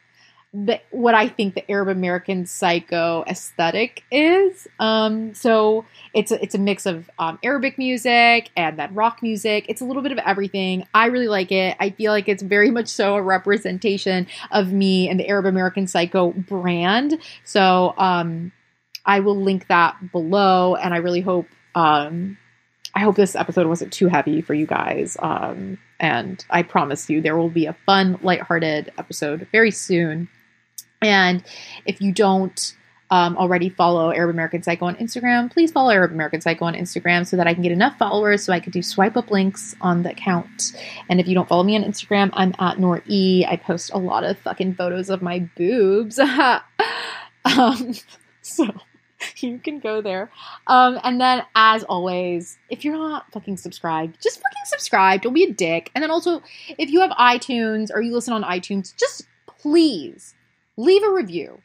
[0.53, 4.67] the, what I think the Arab American Psycho aesthetic is.
[4.79, 9.65] Um, so it's a, it's a mix of um, Arabic music and that rock music.
[9.67, 10.85] It's a little bit of everything.
[10.93, 11.75] I really like it.
[11.79, 15.87] I feel like it's very much so a representation of me and the Arab American
[15.87, 17.17] Psycho brand.
[17.43, 18.51] So um,
[19.05, 21.47] I will link that below, and I really hope.
[21.73, 22.37] Um,
[22.95, 25.17] I hope this episode wasn't too heavy for you guys.
[25.19, 30.29] Um, and I promise you, there will be a fun, lighthearted episode very soon.
[31.09, 31.43] And
[31.85, 32.75] if you don't
[33.09, 37.27] um, already follow Arab American Psycho on Instagram, please follow Arab American Psycho on Instagram
[37.27, 40.03] so that I can get enough followers so I can do swipe up links on
[40.03, 40.73] the account.
[41.09, 43.45] And if you don't follow me on Instagram, I'm at Nor E.
[43.47, 46.17] I post a lot of fucking photos of my boobs.
[47.45, 47.93] um,
[48.41, 48.65] so
[49.37, 50.31] you can go there.
[50.67, 55.21] Um, and then, as always, if you're not fucking subscribed, just fucking subscribe.
[55.21, 55.91] Don't be a dick.
[55.93, 56.41] And then also,
[56.77, 60.33] if you have iTunes or you listen on iTunes, just please
[60.77, 61.59] leave a review.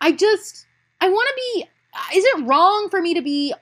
[0.00, 0.66] I just
[1.00, 1.68] I want to be
[2.16, 3.54] is it wrong for me to be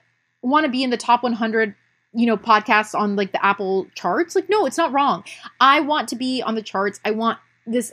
[0.43, 1.75] want to be in the top 100
[2.13, 4.35] you know podcasts on like the Apple charts?
[4.35, 5.25] Like no, it's not wrong.
[5.61, 7.01] I want to be on the charts.
[7.05, 7.93] I want this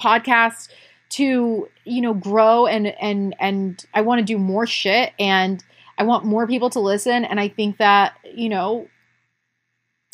[0.00, 0.68] podcast
[1.10, 5.62] to you know grow and and and I want to do more shit and
[5.98, 8.88] I want more people to listen and I think that you know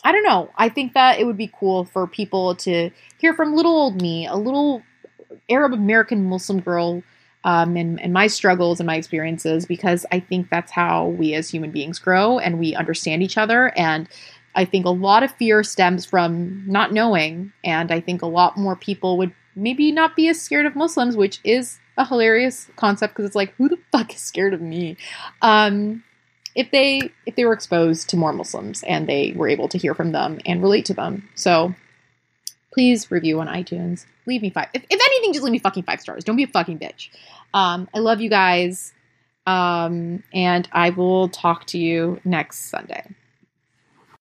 [0.05, 0.51] I don't know.
[0.57, 4.27] I think that it would be cool for people to hear from little old me,
[4.27, 4.83] a little
[5.49, 7.03] Arab American Muslim girl
[7.45, 11.49] um, and, and my struggles and my experiences because I think that's how we as
[11.49, 13.73] human beings grow and we understand each other.
[13.77, 14.09] And
[14.55, 17.53] I think a lot of fear stems from not knowing.
[17.63, 21.17] And I think a lot more people would maybe not be as scared of Muslims,
[21.17, 24.97] which is a hilarious concept because it's like, who the fuck is scared of me?
[25.43, 26.03] Um,
[26.55, 29.95] if they if they were exposed to more Muslims and they were able to hear
[29.95, 31.29] from them and relate to them.
[31.37, 31.75] So
[32.79, 34.07] please review on iTunes.
[34.25, 34.69] Leave me five.
[34.73, 36.23] If, if anything, just leave me fucking five stars.
[36.23, 37.09] Don't be a fucking bitch.
[37.53, 38.93] Um, I love you guys.
[39.49, 43.03] Um, and I will talk to you next Sunday.